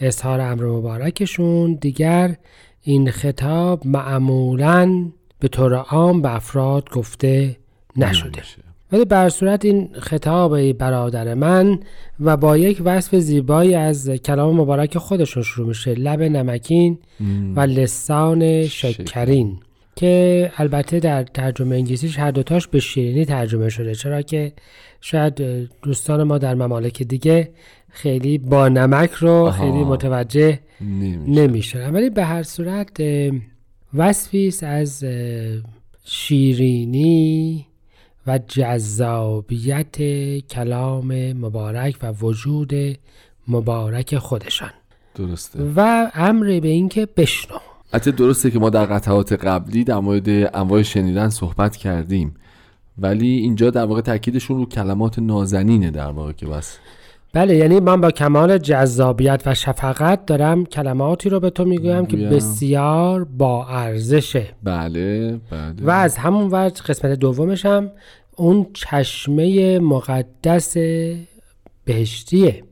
اظهار 0.00 0.40
امر 0.40 0.64
مبارکشون 0.64 1.74
دیگر 1.74 2.36
این 2.82 3.10
خطاب 3.10 3.86
معمولا 3.86 5.10
به 5.38 5.48
طور 5.48 5.74
عام 5.74 6.22
به 6.22 6.34
افراد 6.34 6.90
گفته 6.90 7.56
نشده. 7.96 8.42
ولی 8.92 9.04
بر 9.04 9.28
صورت 9.28 9.64
این 9.64 9.90
خطاب 9.92 10.72
برادر 10.72 11.34
من 11.34 11.78
و 12.20 12.36
با 12.36 12.56
یک 12.56 12.82
وصف 12.84 13.14
زیبایی 13.14 13.74
از 13.74 14.10
کلام 14.10 14.56
مبارک 14.60 14.98
خودشون 14.98 15.42
شروع 15.42 15.68
میشه. 15.68 15.94
لب 15.94 16.22
نمکین 16.22 16.98
و 17.56 17.60
لسان 17.60 18.66
شکرین. 18.66 19.58
که 19.96 20.52
البته 20.56 21.00
در 21.00 21.22
ترجمه 21.22 21.76
انگلیسیش 21.76 22.18
هر 22.18 22.30
دوتاش 22.30 22.68
به 22.68 22.80
شیرینی 22.80 23.24
ترجمه 23.24 23.68
شده 23.68 23.94
چرا 23.94 24.22
که 24.22 24.52
شاید 25.00 25.34
دوستان 25.82 26.22
ما 26.22 26.38
در 26.38 26.54
ممالک 26.54 27.02
دیگه 27.02 27.50
خیلی 27.90 28.38
با 28.38 28.68
نمک 28.68 29.10
رو 29.10 29.50
خیلی 29.50 29.84
متوجه 29.84 30.58
نمیشه 31.26 31.86
ولی 31.88 32.10
به 32.10 32.24
هر 32.24 32.42
صورت 32.42 33.02
وصفی 33.94 34.52
از 34.62 35.04
شیرینی 36.04 37.66
و 38.26 38.38
جذابیت 38.38 39.96
کلام 40.48 41.32
مبارک 41.32 41.96
و 42.02 42.12
وجود 42.12 42.72
مبارک 43.48 44.18
خودشان. 44.18 44.70
درسته. 45.14 45.72
و 45.76 46.10
امر 46.14 46.60
به 46.60 46.68
اینکه 46.68 47.08
بشنو. 47.16 47.56
حتی 47.92 48.12
درسته 48.12 48.50
که 48.50 48.58
ما 48.58 48.70
در 48.70 48.84
قطعات 48.84 49.32
قبلی 49.32 49.84
در 49.84 49.98
مورد 49.98 50.28
انواع 50.56 50.82
شنیدن 50.82 51.28
صحبت 51.28 51.76
کردیم. 51.76 52.34
ولی 52.98 53.26
اینجا 53.26 53.70
در 53.70 53.84
واقع 53.84 54.00
تاکیدشون 54.00 54.58
رو 54.58 54.66
کلمات 54.66 55.18
نازنینه 55.18 55.90
در 55.90 56.10
واقع 56.10 56.32
که 56.32 56.46
بس. 56.46 56.78
بله 57.32 57.56
یعنی 57.56 57.80
من 57.80 58.00
با 58.00 58.10
کمال 58.10 58.58
جذابیت 58.58 59.42
و 59.46 59.54
شفقت 59.54 60.26
دارم 60.26 60.64
کلماتی 60.64 61.28
رو 61.28 61.40
به 61.40 61.50
تو 61.50 61.64
می‌گویم 61.64 62.06
که 62.06 62.16
بسیار 62.16 63.24
با 63.24 63.66
ارزشه. 63.66 64.46
بله 64.62 65.30
بله. 65.50 65.74
و 65.82 65.90
از 65.90 66.16
همون 66.16 66.46
وقت 66.50 66.90
قسمت 66.90 67.12
دومشم 67.12 67.90
اون 68.36 68.66
چشمه 68.74 69.78
مقدس 69.78 70.76
بهشتیه. 71.84 72.64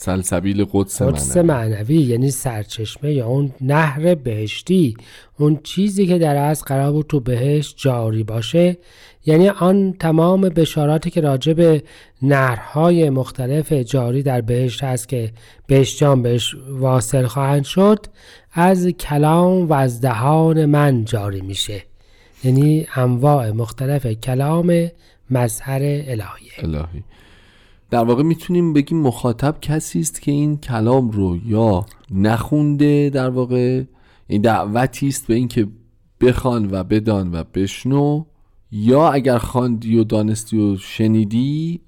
سلسبیل 0.00 0.64
قدس, 0.72 1.02
قدس 1.02 1.36
معنوی. 1.36 1.96
یعنی 1.96 2.30
سرچشمه 2.30 3.12
یا 3.12 3.26
اون 3.26 3.52
نهر 3.60 4.14
بهشتی 4.14 4.96
اون 5.38 5.60
چیزی 5.62 6.06
که 6.06 6.18
در 6.18 6.36
از 6.36 6.62
قرار 6.62 6.92
بود 6.92 7.06
تو 7.06 7.20
بهشت 7.20 7.74
جاری 7.78 8.24
باشه. 8.24 8.76
یعنی 9.26 9.48
آن 9.48 9.92
تمام 9.92 10.40
بشاراتی 10.40 11.10
که 11.10 11.20
راجع 11.20 11.52
به 11.52 11.82
نهرهای 12.22 13.10
مختلف 13.10 13.72
جاری 13.72 14.22
در 14.22 14.40
بهشت 14.40 14.84
هست 14.84 15.08
که 15.08 15.32
بهشتیان 15.66 16.22
بهش 16.22 16.56
واصل 16.68 17.26
خواهند 17.26 17.64
شد 17.64 18.06
از 18.52 18.86
کلام 18.86 19.68
و 19.68 19.72
از 19.72 20.00
دهان 20.00 20.66
من 20.66 21.04
جاری 21.04 21.40
میشه. 21.40 21.82
یعنی 22.44 22.86
انواع 22.94 23.50
مختلف 23.50 24.06
کلام 24.06 24.88
مظهر 25.30 25.82
الهی. 25.82 26.50
الهی. 26.58 27.04
در 27.90 28.04
واقع 28.04 28.22
می‌تونیم 28.22 28.72
بگیم 28.72 29.00
مخاطب 29.00 29.56
کسی 29.60 30.00
است 30.00 30.22
که 30.22 30.30
این 30.30 30.56
کلام 30.56 31.10
رو 31.10 31.38
یا 31.46 31.86
نخونده 32.10 33.10
در 33.10 33.30
واقع 33.30 33.82
این 34.26 34.42
دعوتی 34.42 35.08
است 35.08 35.26
به 35.26 35.34
اینکه 35.34 35.66
بخوان 36.20 36.68
و 36.70 36.84
بدان 36.84 37.34
و 37.34 37.44
بشنو 37.54 38.24
یا 38.72 39.10
اگر 39.10 39.38
خواندی 39.38 39.98
و 39.98 40.04
دانستی 40.04 40.58
و 40.58 40.76
شنیدی 40.76 41.80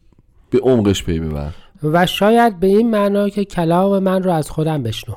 به 0.50 0.58
عمقش 0.58 1.04
پی 1.04 1.20
ببر. 1.20 1.54
و 1.82 2.06
شاید 2.06 2.60
به 2.60 2.66
این 2.66 2.90
معنا 2.90 3.28
که 3.28 3.44
کلام 3.44 4.02
من 4.02 4.22
رو 4.22 4.32
از 4.32 4.50
خودم 4.50 4.82
بشنو. 4.82 5.14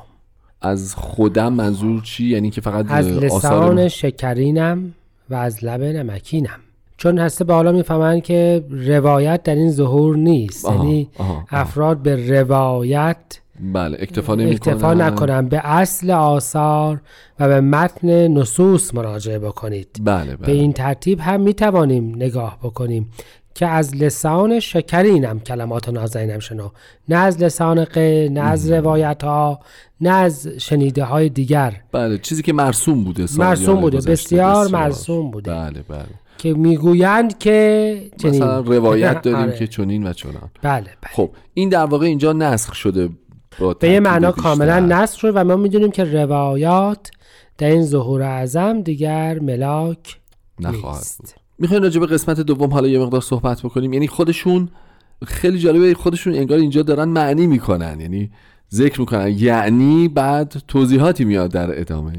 از 0.60 0.94
خودم 0.94 1.52
منظور 1.52 2.02
چی؟ 2.02 2.24
یعنی 2.24 2.50
که 2.50 2.60
فقط 2.60 2.86
از 2.88 3.08
لسان 3.08 3.88
شکرینم 3.88 4.94
و 5.30 5.34
از 5.34 5.64
لب 5.64 5.82
نمکینم. 5.82 6.60
چون 6.96 7.18
هسته 7.18 7.44
به 7.44 7.54
حالا 7.54 7.72
می‌فهمن 7.72 8.20
که 8.20 8.64
روایت 8.70 9.42
در 9.42 9.54
این 9.54 9.70
ظهور 9.70 10.16
نیست. 10.16 10.64
یعنی 10.64 11.08
افراد 11.50 11.98
به 11.98 12.40
روایت 12.40 13.16
بله 13.72 13.96
اکتفا 14.00 14.34
نمی 14.34 14.50
اکتفا 14.50 14.94
نکنن. 14.94 15.48
به 15.48 15.60
اصل 15.66 16.10
آثار 16.10 17.00
و 17.40 17.48
به 17.48 17.60
متن 17.60 18.28
نصوص 18.28 18.94
مراجعه 18.94 19.38
بکنید. 19.38 19.88
بله 20.04 20.36
بله. 20.36 20.46
به 20.46 20.52
این 20.52 20.72
ترتیب 20.72 21.20
هم 21.20 21.40
می 21.40 21.54
توانیم 21.54 22.14
نگاه 22.16 22.58
بکنیم 22.62 23.10
که 23.54 23.66
از 23.66 23.96
لسان 23.96 24.60
شکرینم 24.60 25.40
کلمات 25.40 25.88
نازنینم 25.88 26.38
شنو. 26.38 26.68
نه 27.08 27.16
از 27.16 27.42
لسان 27.42 27.84
ق 27.84 27.98
نه 27.98 28.40
از 28.40 28.70
روایت 28.70 29.24
ها 29.24 29.60
نه 30.00 30.10
از 30.10 30.48
شنیده 30.58 31.04
های 31.04 31.28
دیگر. 31.28 31.72
بله 31.92 32.18
چیزی 32.18 32.42
که 32.42 32.52
مرسوم 32.52 33.04
بوده 33.04 33.26
مرسوم 33.38 33.80
بوده. 33.80 33.98
بسیار, 33.98 34.68
مرسوم 34.68 35.30
بوده. 35.30 35.50
بله 35.50 35.82
بله. 35.88 36.04
که 36.44 36.54
می‌گویند 36.54 37.38
که 37.38 38.10
چنین. 38.16 38.34
مثلا 38.34 38.60
روایت 38.60 39.22
داریم 39.22 39.38
آره. 39.38 39.58
که 39.58 39.66
چنین 39.66 40.06
و 40.06 40.12
چنان. 40.12 40.50
بله 40.62 40.80
بله. 40.80 41.12
خب 41.12 41.30
این 41.54 41.68
در 41.68 41.84
واقع 41.84 42.06
اینجا 42.06 42.32
نسخ 42.32 42.74
شده 42.74 43.08
به 43.80 43.88
یه 43.88 44.00
معنا 44.00 44.32
کاملا 44.32 44.80
نسخ 44.80 45.18
شد 45.18 45.32
و 45.34 45.44
ما 45.44 45.56
می‌دونیم 45.56 45.90
که 45.90 46.04
روایات 46.04 47.10
در 47.58 47.66
این 47.66 47.82
ظهور 47.82 48.22
اعظم 48.22 48.80
دیگر 48.80 49.38
ملاک 49.38 50.20
نخواهد 50.60 50.96
نیست. 50.96 51.34
می‌خوایم 51.58 51.82
راجع 51.82 52.00
به 52.00 52.06
قسمت 52.06 52.40
دوم 52.40 52.70
حالا 52.70 52.88
یه 52.88 52.98
مقدار 52.98 53.20
صحبت 53.20 53.62
بکنیم. 53.62 53.92
یعنی 53.92 54.06
خودشون 54.06 54.68
خیلی 55.26 55.58
جالبه 55.58 55.94
خودشون 55.94 56.34
انگار 56.34 56.58
اینجا 56.58 56.82
دارن 56.82 57.08
معنی 57.08 57.46
می‌کنن. 57.46 58.00
یعنی 58.00 58.30
ذکر 58.72 59.00
می‌کنن. 59.00 59.34
یعنی 59.38 60.08
بعد 60.08 60.62
توضیحاتی 60.68 61.24
میاد 61.24 61.50
در 61.50 61.80
ادامه. 61.80 62.12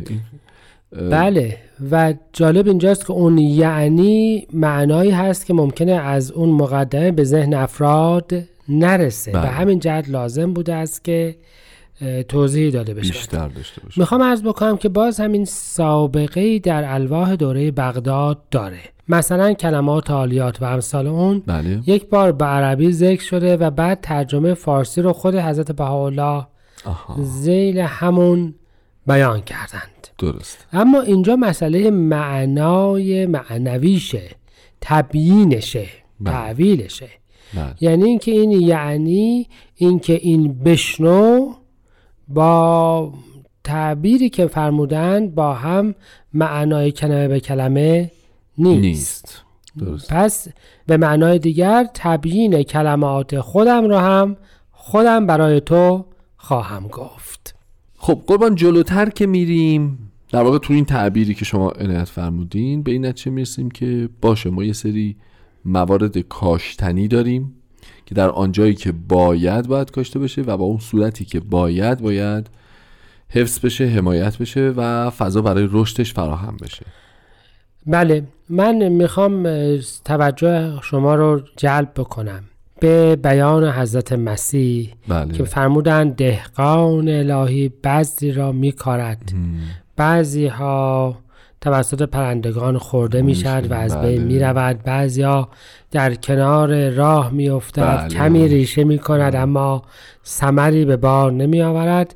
بله. 0.91 1.57
و 1.91 2.13
جالب 2.33 2.67
اینجاست 2.67 3.05
که 3.05 3.11
اون 3.11 3.37
یعنی 3.37 4.47
معنایی 4.53 5.11
هست 5.11 5.45
که 5.45 5.53
ممکنه 5.53 5.91
از 5.91 6.31
اون 6.31 6.49
مقدمه 6.49 7.11
به 7.11 7.23
ذهن 7.23 7.53
افراد 7.53 8.31
نرسه. 8.69 9.31
به 9.31 9.39
بله. 9.39 9.47
همین 9.47 9.79
جهت 9.79 10.09
لازم 10.09 10.53
بوده 10.53 10.73
است 10.73 11.03
که 11.03 11.35
اه، 12.01 12.23
توضیحی 12.23 12.71
داده 12.71 12.93
بشه. 12.93 13.11
بیشتر 13.13 13.47
داشته 13.47 13.81
باشه 13.81 14.01
می‌خوام 14.01 14.23
عرض 14.23 14.43
بکنم 14.43 14.77
که 14.77 14.89
باز 14.89 15.19
همین 15.19 15.45
سابقه 15.45 16.59
در 16.59 16.93
الواح 16.93 17.35
دوره 17.35 17.71
بغداد 17.71 18.39
داره. 18.51 18.79
مثلا 19.09 19.53
کلمات 19.53 20.11
عالیات 20.11 20.61
و 20.61 20.65
امثال 20.65 21.07
اون 21.07 21.43
بله. 21.47 21.81
یک 21.87 22.09
بار 22.09 22.31
به 22.31 22.45
عربی 22.45 22.91
ذکر 22.91 23.23
شده 23.23 23.57
و 23.57 23.71
بعد 23.71 24.01
ترجمه 24.01 24.53
فارسی 24.53 25.01
رو 25.01 25.13
خود 25.13 25.35
حضرت 25.35 25.71
بهاءالله 25.71 26.47
زیل 27.17 27.79
همون 27.79 28.55
بیان 29.07 29.41
کردند. 29.41 29.89
درست. 30.17 30.67
اما 30.73 31.01
اینجا 31.01 31.35
مسئله 31.35 31.91
معنای 31.91 33.25
معنویشه 33.25 34.29
تبیینشه 34.81 35.87
بله. 36.19 36.33
تعویلشه 36.33 37.09
بله. 37.53 37.75
یعنی 37.81 38.03
اینکه 38.03 38.31
این 38.31 38.51
یعنی 38.51 39.47
اینکه 39.75 40.13
این 40.13 40.53
بشنو 40.63 41.53
با 42.27 43.13
تعبیری 43.63 44.29
که 44.29 44.47
فرمودند 44.47 45.35
با 45.35 45.53
هم 45.53 45.95
معنای 46.33 46.91
کلمه 46.91 47.27
به 47.27 47.39
کلمه 47.39 48.11
نیست, 48.57 48.81
نیست. 48.81 49.41
درست. 49.79 50.13
پس 50.13 50.47
به 50.87 50.97
معنای 50.97 51.39
دیگر 51.39 51.87
تبیین 51.93 52.63
کلمات 52.63 53.39
خودم 53.39 53.85
رو 53.85 53.97
هم 53.97 54.37
خودم 54.71 55.25
برای 55.25 55.61
تو 55.61 56.05
خواهم 56.37 56.87
گفت. 56.87 57.55
خب 57.97 58.21
قربان 58.27 58.55
جلوتر 58.55 59.09
که 59.09 59.27
میریم 59.27 60.04
در 60.31 60.41
واقع 60.41 60.57
تو 60.57 60.73
این 60.73 60.85
تعبیری 60.85 61.33
که 61.33 61.45
شما 61.45 61.69
عنایت 61.69 62.09
فرمودین 62.09 62.83
به 62.83 62.91
این 62.91 63.05
نتیجه 63.05 63.31
می‌رسیم 63.31 63.71
که 63.71 64.09
باشه 64.21 64.49
ما 64.49 64.63
یه 64.63 64.73
سری 64.73 65.15
موارد 65.65 66.17
کاشتنی 66.17 67.07
داریم 67.07 67.53
که 68.05 68.15
در 68.15 68.29
آنجایی 68.29 68.73
که 68.73 68.91
باید 68.91 69.67
باید 69.67 69.91
کاشته 69.91 70.19
بشه 70.19 70.41
و 70.41 70.57
با 70.57 70.63
اون 70.65 70.77
صورتی 70.77 71.25
که 71.25 71.39
باید 71.39 72.01
باید 72.01 72.49
حفظ 73.29 73.59
بشه 73.59 73.85
حمایت 73.85 74.37
بشه 74.37 74.73
و 74.77 75.09
فضا 75.09 75.41
برای 75.41 75.69
رشدش 75.71 76.13
فراهم 76.13 76.57
بشه. 76.61 76.85
بله 77.87 78.23
من 78.49 78.89
می‌خوام 78.89 79.47
توجه 80.05 80.81
شما 80.81 81.15
رو 81.15 81.41
جلب 81.57 81.91
بکنم 81.95 82.43
به 82.79 83.15
بیان 83.15 83.69
حضرت 83.69 84.13
مسیح 84.13 84.93
بله. 85.07 85.33
که 85.33 85.43
فرمودند 85.43 86.15
دهقان 86.15 87.09
الهی 87.09 87.69
بعضی 87.69 88.31
را 88.31 88.51
میکارد. 88.51 89.33
بعضی 89.95 90.47
ها 90.47 91.17
توسط 91.61 92.01
پرندگان 92.01 92.77
خورده 92.77 93.21
می‌شد 93.21 93.71
و 93.71 93.73
از 93.73 93.95
بله. 93.95 94.07
بین 94.07 94.23
می‌رود 94.23 94.83
بعضی 94.83 95.21
ها 95.21 95.49
در 95.91 96.15
کنار 96.15 96.89
راه 96.89 97.31
میافتد 97.31 97.97
بله. 97.97 98.07
کمی 98.07 98.47
ریشه 98.47 98.83
می‌کند 98.83 99.35
اما 99.35 99.81
ثمری 100.25 100.85
به 100.85 100.97
بار 100.97 101.31
نمی 101.31 101.61
آورد 101.61 102.15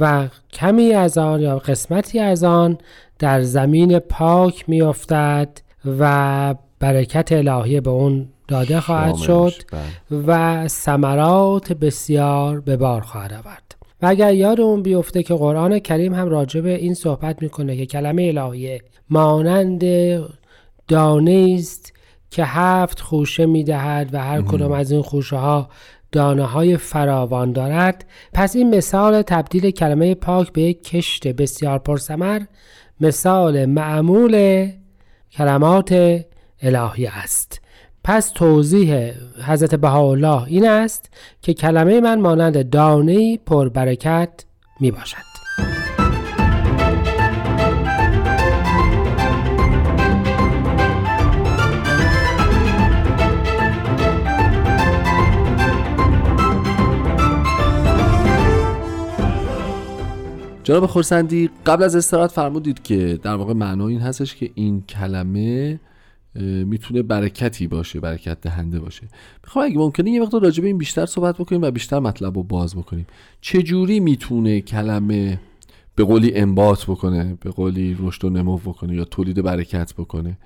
و 0.00 0.28
کمی 0.52 0.92
از 0.92 1.18
آن 1.18 1.40
یا 1.40 1.58
قسمتی 1.58 2.18
از 2.18 2.44
آن 2.44 2.78
در 3.18 3.42
زمین 3.42 3.98
پاک 3.98 4.68
میافتد 4.68 5.48
و 5.98 6.54
برکت 6.78 7.32
الهی 7.32 7.80
به 7.80 7.90
اون 7.90 8.28
داده 8.48 8.80
خواهد. 8.80 9.14
شد 9.14 9.52
بله. 9.72 10.20
و 10.26 10.68
ثمرات 10.68 11.72
بسیار 11.72 12.60
به 12.60 12.76
بار 12.76 13.00
خواهد 13.00 13.32
آورد 13.32 13.69
و 14.02 14.06
اگر 14.06 14.34
یادمون 14.34 14.82
بیفته 14.82 15.22
که 15.22 15.34
قرآن 15.34 15.78
کریم 15.78 16.14
هم 16.14 16.28
راجع 16.28 16.60
به 16.60 16.74
این 16.74 16.94
صحبت 16.94 17.42
می‌کنه 17.42 17.76
که 17.76 17.86
کلمه 17.86 18.22
الهیه 18.22 18.80
مانند 19.10 19.84
دانه 20.88 21.56
است 21.58 21.92
که 22.30 22.44
هفت 22.44 23.00
خوشه 23.00 23.46
می‌دهد 23.46 24.10
و 24.12 24.18
هر 24.18 24.42
کدام 24.42 24.72
از 24.72 24.90
این 24.90 25.02
خوشه 25.02 25.36
ها 25.36 25.68
دانه 26.12 26.44
های 26.44 26.76
فراوان 26.76 27.52
دارد. 27.52 28.04
پس 28.32 28.56
این 28.56 28.76
مثال 28.76 29.22
تبدیل 29.22 29.70
کلمه 29.70 30.14
پاک 30.14 30.52
به 30.52 30.62
یک 30.62 30.84
کشت 30.84 31.28
بسیار 31.28 31.78
پرثمر 31.78 32.40
مثال 33.00 33.66
معمول 33.66 34.66
کلمات 35.32 36.20
الهی 36.62 37.06
است. 37.06 37.59
پس 38.10 38.30
توضیح 38.30 39.12
حضرت 39.46 39.74
بهاءالله 39.74 40.44
این 40.46 40.68
است 40.68 41.10
که 41.42 41.54
کلمه 41.54 42.00
من 42.00 42.20
مانند 42.20 42.70
دانه 42.70 43.36
پربرکت 43.36 44.44
می 44.80 44.90
باشد 44.90 45.16
جناب 60.62 60.86
خورسندی 60.86 61.50
قبل 61.66 61.82
از 61.82 61.96
استراحت 61.96 62.32
فرمودید 62.32 62.82
که 62.82 63.18
در 63.22 63.34
واقع 63.34 63.52
معنا 63.52 63.88
این 63.88 64.00
هستش 64.00 64.34
که 64.34 64.50
این 64.54 64.82
کلمه 64.82 65.80
می‌تونه 66.64 67.02
برکتی 67.02 67.66
باشه 67.66 68.00
برکت 68.00 68.40
دهنده 68.40 68.80
باشه. 68.80 69.08
می‌خوام 69.44 69.64
اگه 69.64 69.78
ممکنه 69.78 70.10
یه 70.10 70.22
مقدار 70.22 70.42
راجع 70.42 70.60
به 70.60 70.66
این 70.66 70.78
بیشتر 70.78 71.06
صحبت 71.06 71.38
بکنیم 71.38 71.62
و 71.62 71.70
بیشتر 71.70 71.98
مطلب 71.98 72.36
رو 72.36 72.42
باز 72.42 72.76
بکنیم. 72.76 73.06
چجوری 73.40 74.00
می‌تونه 74.00 74.60
کلمه 74.60 75.40
به 75.94 76.04
قولی 76.04 76.34
انبات 76.34 76.84
بکنه 76.84 77.38
به 77.40 77.50
قولی 77.50 77.96
رشد 78.00 78.24
و 78.24 78.30
نمو 78.30 78.58
بکنه 78.58 78.94
یا 78.94 79.04
تولید 79.04 79.42
برکت 79.42 79.94
بکنه؟ 79.94 80.38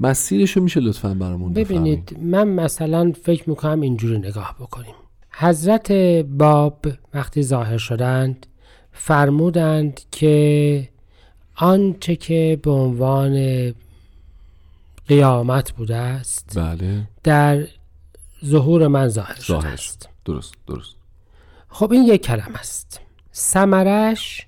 مسیرش 0.00 0.50
رو 0.56 0.62
میشه 0.62 0.80
لطفا 0.80 1.14
برامون؟ 1.14 1.52
ببینید 1.52 2.16
من 2.22 2.48
مثلا 2.48 3.12
فکر 3.22 3.50
می‌کنم 3.50 3.80
اینجوری 3.80 4.18
نگاه 4.18 4.56
بکنیم. 4.60 4.94
حضرت 5.30 5.92
باب 6.22 6.86
وقتی 7.14 7.42
ظاهر 7.42 7.78
شدند 7.78 8.46
فرمودند 8.92 10.00
که 10.10 10.88
آنچه 11.56 12.16
که 12.16 12.58
به 12.62 12.70
عنوان 12.70 13.34
قیامت 15.10 15.72
بوده 15.72 15.96
است. 15.96 16.58
بله. 16.58 17.08
در 17.22 17.66
ظهور 18.44 18.86
من 18.86 19.08
ظاهر 19.08 19.40
شده 19.40 19.66
است. 19.66 20.08
درست 20.24 20.54
درست. 20.66 20.96
خب 21.68 21.92
این 21.92 22.04
یک 22.04 22.22
کلم 22.22 22.54
است. 22.54 23.00
سمرش 23.32 24.46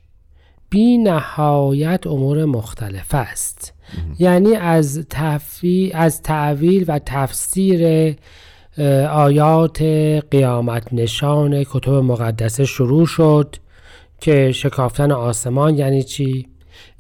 بی 0.71 0.99
نهایت 0.99 2.07
امور 2.07 2.45
مختلف 2.45 3.15
است. 3.15 3.75
یعنی 4.19 4.57
از 4.57 5.07
تفی... 5.11 5.91
از 5.95 6.23
تعویل 6.23 6.85
و 6.89 7.01
تفسیر 7.07 8.15
آیات 9.11 9.83
قیامت 10.31 10.93
نشان 10.93 11.65
کتب 11.65 11.91
مقدسه 11.93 12.65
شروع 12.65 13.07
شد 13.07 13.57
که 14.21 14.53
شکافتن 14.53 15.13
آسمان 15.13 15.79
یعنی 15.79 16.03
چی؟ 16.03 16.52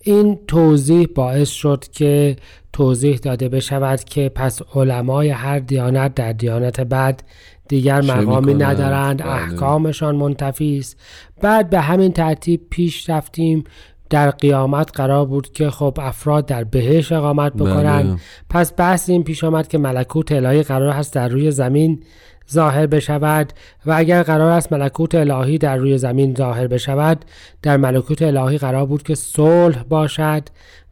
این 0.02 0.38
توضیح 0.46 1.08
باعث 1.14 1.48
شد 1.48 1.84
که 1.92 2.36
توضیح 2.72 3.16
داده 3.16 3.48
بشود 3.48 4.04
که 4.04 4.28
پس 4.28 4.62
علمای 4.74 5.28
هر 5.28 5.58
دیانت 5.58 6.14
در 6.14 6.32
دیانت 6.32 6.80
بعد 6.80 7.22
دیگر 7.68 8.00
مقامی؟ 8.00 8.54
ندارند 8.54 9.22
بله. 9.22 9.32
احکامشان 9.32 10.16
منتفی 10.16 10.78
است 10.78 10.96
بعد 11.42 11.70
به 11.70 11.80
همین 11.80 12.12
ترتیب 12.12 12.66
پیش 12.70 13.10
رفتیم 13.10 13.64
در 14.10 14.30
قیامت 14.30 14.90
قرار 14.94 15.26
بود 15.26 15.52
که 15.52 15.70
خب 15.70 15.98
افراد 16.00 16.46
در 16.46 16.64
بهش 16.64 17.12
اقامت 17.12 17.52
بکنند 17.52 18.06
بله. 18.06 18.16
پس 18.50 18.72
بحث 18.76 19.10
این 19.10 19.24
پیش 19.24 19.44
آمد 19.44 19.68
که 19.68 19.78
ملکوت 19.78 20.32
الهی 20.32 20.62
قرار 20.62 20.92
هست 20.92 21.14
در 21.14 21.28
روی 21.28 21.50
زمین 21.50 22.02
ظاهر 22.52 22.86
بشود 22.86 23.52
و 23.86 23.92
اگر 23.96 24.22
قرار 24.22 24.52
است 24.52 24.72
ملکوت 24.72 25.14
الهی 25.14 25.58
در 25.58 25.76
روی 25.76 25.98
زمین 25.98 26.34
ظاهر 26.34 26.66
بشود 26.66 27.24
در 27.62 27.76
ملکوت 27.76 28.22
الهی 28.22 28.58
قرار 28.58 28.86
بود 28.86 29.02
که 29.02 29.14
صلح 29.14 29.82
باشد 29.82 30.42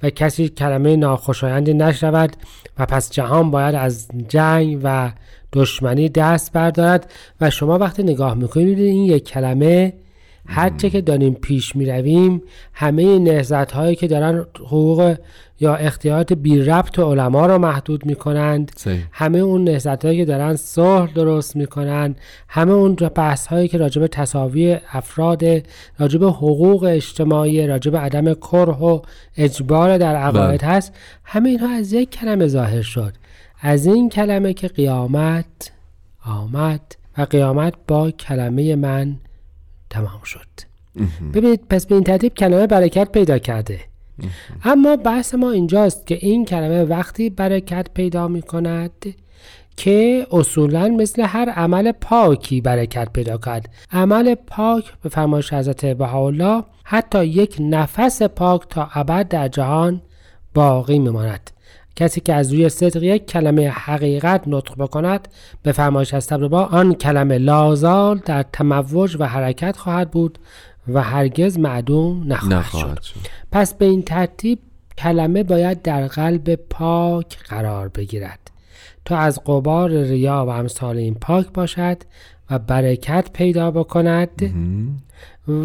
و 0.02 0.10
کسی 0.10 0.48
کلمه 0.48 0.96
ناخوشایندی 0.96 1.74
نشود 1.74 2.36
و 2.78 2.86
پس 2.86 3.10
جهان 3.10 3.50
باید 3.50 3.74
از 3.74 4.08
جنگ 4.28 4.80
و 4.84 5.12
دشمنی 5.52 6.08
دست 6.08 6.52
بردارد. 6.52 7.12
و 7.40 7.50
شما 7.50 7.78
وقتی 7.78 8.02
نگاه 8.02 8.34
می‌کنید 8.34 8.78
این 8.78 9.04
یک 9.04 9.24
کلمه 9.24 9.92
هرچه 10.50 10.90
که 10.90 11.00
داریم 11.00 11.34
پیش 11.34 11.76
می 11.76 11.86
رویم 11.86 12.42
همه 12.72 13.18
نهزت 13.18 13.72
هایی 13.72 13.96
که 13.96 14.06
دارن 14.06 14.46
حقوق 14.54 15.16
یا 15.60 15.74
اختیارات 15.74 16.32
بی 16.32 16.62
ربط 16.62 16.98
علما 16.98 17.46
رو 17.46 17.58
محدود 17.58 18.06
می 18.06 18.14
کنند 18.14 18.72
صحیح. 18.76 19.04
همه 19.12 19.38
اون 19.38 19.64
نهزت 19.64 20.04
هایی 20.04 20.18
که 20.18 20.24
دارن 20.24 20.56
صلح 20.56 21.12
درست 21.12 21.56
می 21.56 21.66
کنند 21.66 22.16
همه 22.48 22.72
اون 22.72 22.94
بحث 22.94 23.46
هایی 23.46 23.68
که 23.68 23.78
راجب 23.78 24.06
تصاوی 24.06 24.78
افراد 24.92 25.44
راجب 25.98 26.24
حقوق 26.24 26.84
اجتماعی 26.84 27.66
راجب 27.66 27.96
عدم 27.96 28.34
کره 28.34 28.78
و 28.78 29.00
اجبار 29.36 29.98
در 29.98 30.16
عقاید 30.16 30.62
هست. 30.62 30.92
همه 31.24 31.48
اینها 31.48 31.68
از 31.68 31.92
یک 31.92 32.10
کلمه 32.10 32.46
ظاهر 32.46 32.82
شد. 32.82 33.12
از 33.60 33.86
این 33.86 34.08
کلمه 34.08 34.52
که 34.52 34.68
قیامت 34.68 35.72
آمد 36.26 36.80
و 37.18 37.22
قیامت 37.22 37.74
با 37.88 38.10
کلمه 38.10 38.76
من 38.76 39.16
تمام 39.90 40.22
شد. 40.24 40.46
ببینید 41.34 41.60
پس 41.70 41.86
به 41.86 41.94
این 41.94 42.04
ترتیب 42.04 42.34
کلمه 42.34 42.66
برکت 42.66 43.12
پیدا 43.12 43.38
کرده. 43.38 43.80
اما 44.64 44.96
بحث 44.96 45.34
ما 45.34 45.50
اینجاست 45.50 46.06
که 46.06 46.18
این 46.20 46.44
کلمه 46.44 46.84
وقتی 46.84 47.30
برکت 47.30 47.86
پیدا 47.94 48.28
می 48.28 48.42
کند 48.42 49.14
که 49.76 50.26
اصولا 50.32 50.88
مثل 50.88 51.22
هر 51.22 51.48
عمل 51.50 51.92
پاکی 51.92 52.60
برکت 52.60 53.08
پیدا 53.12 53.38
کرد. 53.38 53.68
عمل 53.92 54.34
پاک 54.34 54.84
به 55.02 55.08
فرمایش 55.08 55.52
حضرت 55.52 55.84
بهاءالله 55.86 56.64
حتی 56.84 57.24
یک 57.24 57.56
نفس 57.60 58.22
پاک 58.22 58.68
تا 58.68 58.88
ابد 58.94 59.28
در 59.28 59.48
جهان 59.48 60.02
باقی 60.54 60.98
میماند. 60.98 61.50
کسی 61.96 62.20
که 62.20 62.34
از 62.34 62.52
روی 62.52 62.68
صدق 62.68 63.02
یک 63.02 63.26
کلمه 63.26 63.68
حقیقت 63.68 64.42
نطق 64.46 64.74
بکند 64.78 65.28
به 65.62 65.72
فرمایش 65.72 66.14
از 66.14 66.28
با 66.28 66.64
آن 66.64 66.94
کلمه 66.94 67.38
لازال 67.38 68.20
در 68.24 68.42
تموج 68.42 69.16
و 69.20 69.26
حرکت 69.28 69.76
خواهد 69.76 70.10
بود 70.10 70.38
و 70.88 71.02
هرگز 71.02 71.58
معدوم 71.58 72.32
نخواهد, 72.32 72.52
نخواهد 72.54 73.02
شد. 73.02 73.20
شد 73.20 73.30
پس 73.52 73.74
به 73.74 73.84
این 73.84 74.02
ترتیب 74.02 74.58
کلمه 74.98 75.42
باید 75.42 75.82
در 75.82 76.06
قلب 76.06 76.54
پاک 76.54 77.38
قرار 77.38 77.88
بگیرد 77.88 78.50
تا 79.04 79.16
از 79.16 79.40
قبار 79.46 79.90
ریا 79.90 80.44
و 80.46 80.50
امثال 80.50 80.96
این 80.96 81.14
پاک 81.14 81.46
باشد 81.52 81.96
و 82.50 82.58
برکت 82.58 83.30
پیدا 83.32 83.70
بکند 83.70 84.54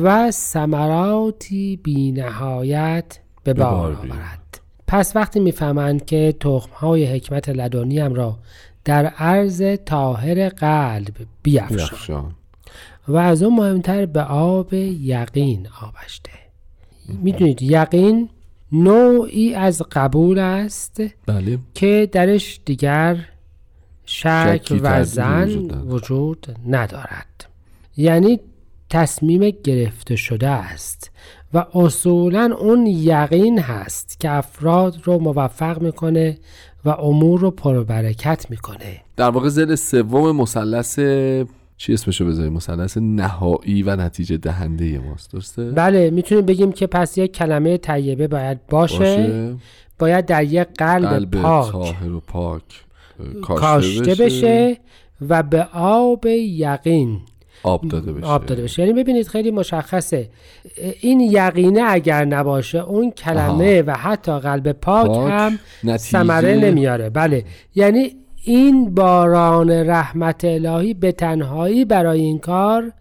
و 0.03 0.31
ثمراتی 0.31 1.79
بینهایت 1.83 3.19
به 3.43 3.53
بار. 3.53 3.91
آورد 3.91 4.44
پس 4.87 5.15
وقتی 5.15 5.39
می‌فهمند 5.39 6.05
که 6.05 6.35
تخمهای 6.39 7.05
حکمت 7.05 7.49
لدنیم 7.49 8.13
را 8.13 8.37
در 8.85 9.05
عرض 9.05 9.63
طاهر 9.85 10.49
قلب 10.49 11.13
بیفشان 11.43 12.35
و 13.07 13.17
از 13.17 13.43
اون 13.43 13.55
مهمتر 13.55 14.05
به 14.05 14.21
آب 14.21 14.73
یقین 14.73 15.67
آبشته. 15.81 16.31
می‌دونید 17.09 17.61
یقین 17.61 18.29
نوعی 18.71 19.53
از 19.53 19.81
قبول 19.91 20.39
است 20.39 21.03
بله. 21.25 21.59
که 21.73 22.09
درش 22.11 22.59
دیگر 22.65 23.17
شک 24.05 24.79
و 24.81 25.03
زن. 25.03 25.49
وجود 25.87 26.55
ندارد. 26.67 27.45
یعنی 27.97 28.39
تصمیم 28.89 29.49
گرفته 29.63 30.15
شده 30.15 30.47
است. 30.47 31.11
و 31.55 31.65
اصولا 31.73 32.55
اون 32.59 32.85
یقین 32.87 33.59
هست 33.59 34.19
که 34.19 34.31
افراد 34.31 34.95
رو 35.03 35.19
موفق 35.19 35.81
می‌کنه 35.81 36.37
و 36.85 36.89
امور 36.89 37.39
رو 37.39 37.51
پربرکت 37.51 38.45
می‌کنه. 38.49 39.01
در 39.17 39.29
واقع 39.29 39.49
زل 39.49 39.75
سوم 39.75 40.35
مثلث 40.35 40.99
چی 41.77 41.93
اسمشو 41.93 42.25
بذاریم؟ 42.25 42.53
مثلث 42.53 42.97
نهایی 43.01 43.83
و 43.83 43.95
نتیجه 43.95 44.37
دهنده 44.37 44.99
ماست 44.99 45.31
درسته؟ 45.33 45.71
بله 45.71 46.09
می‌تونیم 46.09 46.45
بگیم 46.45 46.71
که 46.71 46.87
پس 46.87 47.17
یک 47.17 47.33
کلمه 47.33 47.77
طیبه 47.77 48.27
باید 48.27 48.67
باشه, 48.67 48.97
باشه. 48.97 49.55
باید 49.99 50.25
در 50.25 50.43
یک 50.43 50.67
قلب, 50.77 51.09
قلب 51.09 51.31
پاک 51.31 51.95
و 52.03 52.19
پاک 52.27 52.63
اه، 53.19 53.41
کاشته 53.41 54.15
بشه. 54.15 54.77
و 55.29 55.43
به 55.43 55.67
آب 55.73 56.25
یقین. 56.25 57.19
آب 57.65 57.87
داده 57.87 58.13
بشه. 58.13 58.25
آب 58.25 58.45
داده 58.45 58.63
بشه. 58.63 58.81
یعنی 58.81 59.03
ببینید 59.03 59.27
خیلی 59.27 59.51
مشخصه. 59.51 60.29
این 61.01 61.19
یقینه 61.19 61.81
اگر 61.87 62.25
نباشه 62.25 62.79
اون 62.79 63.11
کلمه 63.11 63.81
و 63.81 63.91
حتی 63.91 64.39
قلب 64.39 64.71
پاک, 64.71 65.07
پاک، 65.07 65.31
هم 65.31 65.59
ثمره 65.97 66.55
نمیاره. 66.55 67.09
بله. 67.09 67.45
یعنی 67.75 68.15
این 68.43 68.95
باران 68.95 69.69
رحمت 69.71 70.45
الهی 70.45 70.93
به 70.93 71.11
تنهایی 71.11 71.85
برای 71.85 72.21
این 72.21 72.39
کار 72.39 72.91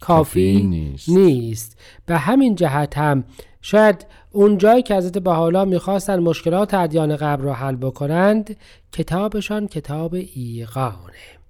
کافی 0.00 0.62
نیست. 0.62 1.08
نیست. 1.08 1.78
به 2.06 2.16
همین 2.16 2.54
جهت 2.54 2.98
هم 2.98 3.24
شاید 3.62 4.06
اون 4.32 4.58
جایی 4.58 4.82
که 4.82 4.94
حضرت 4.94 5.18
بحالا 5.18 5.64
می‌خواستن 5.64 6.18
مشکلات 6.20 6.74
ادیان 6.74 7.16
قبل 7.16 7.42
رو 7.42 7.52
حل 7.52 7.76
بکنند 7.76 8.56
کتابشان 8.92 9.68
کتاب 9.68 10.14
ایقانه. 10.34 10.94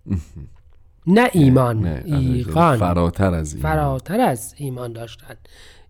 نه 1.07 1.31
ایمان 1.33 1.81
نه 1.81 2.03
ایقان. 2.07 2.79
فراتر 2.79 3.35
از 3.35 3.55
این 3.55 3.63
فراتر 3.63 4.21
از 4.21 4.55
ایمان 4.57 4.93
داشتن. 4.93 5.35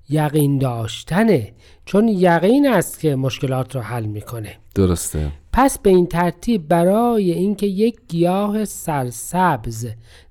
یقین 0.09 0.59
داشتنه. 0.59 1.53
چون 1.85 2.09
یقین 2.09 2.67
است 2.67 3.01
که 3.01 3.17
مشکلات 3.17 3.77
رو 3.77 3.83
حل 3.83 4.05
می‌کنه. 4.05 4.57
درسته. 4.75 5.33
پس 5.53 5.79
به 5.79 5.91
این 5.91 6.07
ترتیب 6.07 6.69
برای 6.69 7.33
اینکه 7.33 7.67
یک 7.67 7.97
گیاه 8.09 8.65
سرسبز 8.65 9.87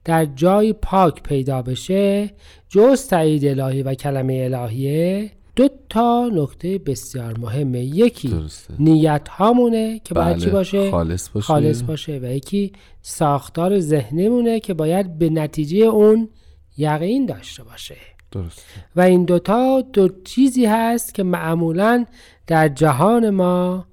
در 0.05 0.25
جای 0.25 0.73
پاک 0.73 1.23
پیدا 1.23 1.61
بشه 1.61 2.31
جز 2.69 3.07
تایید 3.07 3.45
الهی 3.45 3.83
و 3.83 3.93
کلمه 3.93 4.49
الهیه 4.53 5.31
دو 5.55 5.69
تا 5.89 6.29
نکته 6.33 6.77
بسیار 6.77 7.37
مهمه. 7.37 7.83
یکی 7.83 8.27
درسته. 8.27 8.73
نیت 8.79 9.29
هامونه 9.29 9.99
که 10.03 10.13
باید 10.13 10.37
چی 10.37 10.45
بله، 10.45 10.53
باشه؟ 10.53 10.91
خالص 10.91 11.29
باشه. 11.29 11.45
خالص 11.45 11.81
باشه. 11.81 12.19
و 12.23 12.25
یکی 12.25 12.71
ساختار 13.01 13.79
ذهنمونه 13.79 14.59
که 14.59 14.73
باید 14.73 15.17
به 15.17 15.29
نتیجه 15.29 15.77
اون 15.77 16.29
یقین 16.77 17.25
داشته 17.25 17.63
باشه. 17.63 17.95
درسته. 18.31 18.61
و 18.95 19.01
این 19.01 19.25
دوتا 19.25 19.83
دو 19.93 20.09
چیزی 20.23 20.65
هست 20.65 21.13
که 21.13 21.23
معمولا 21.23 22.05
در 22.47 22.67
جهان 22.67 23.29
ما 23.29 23.85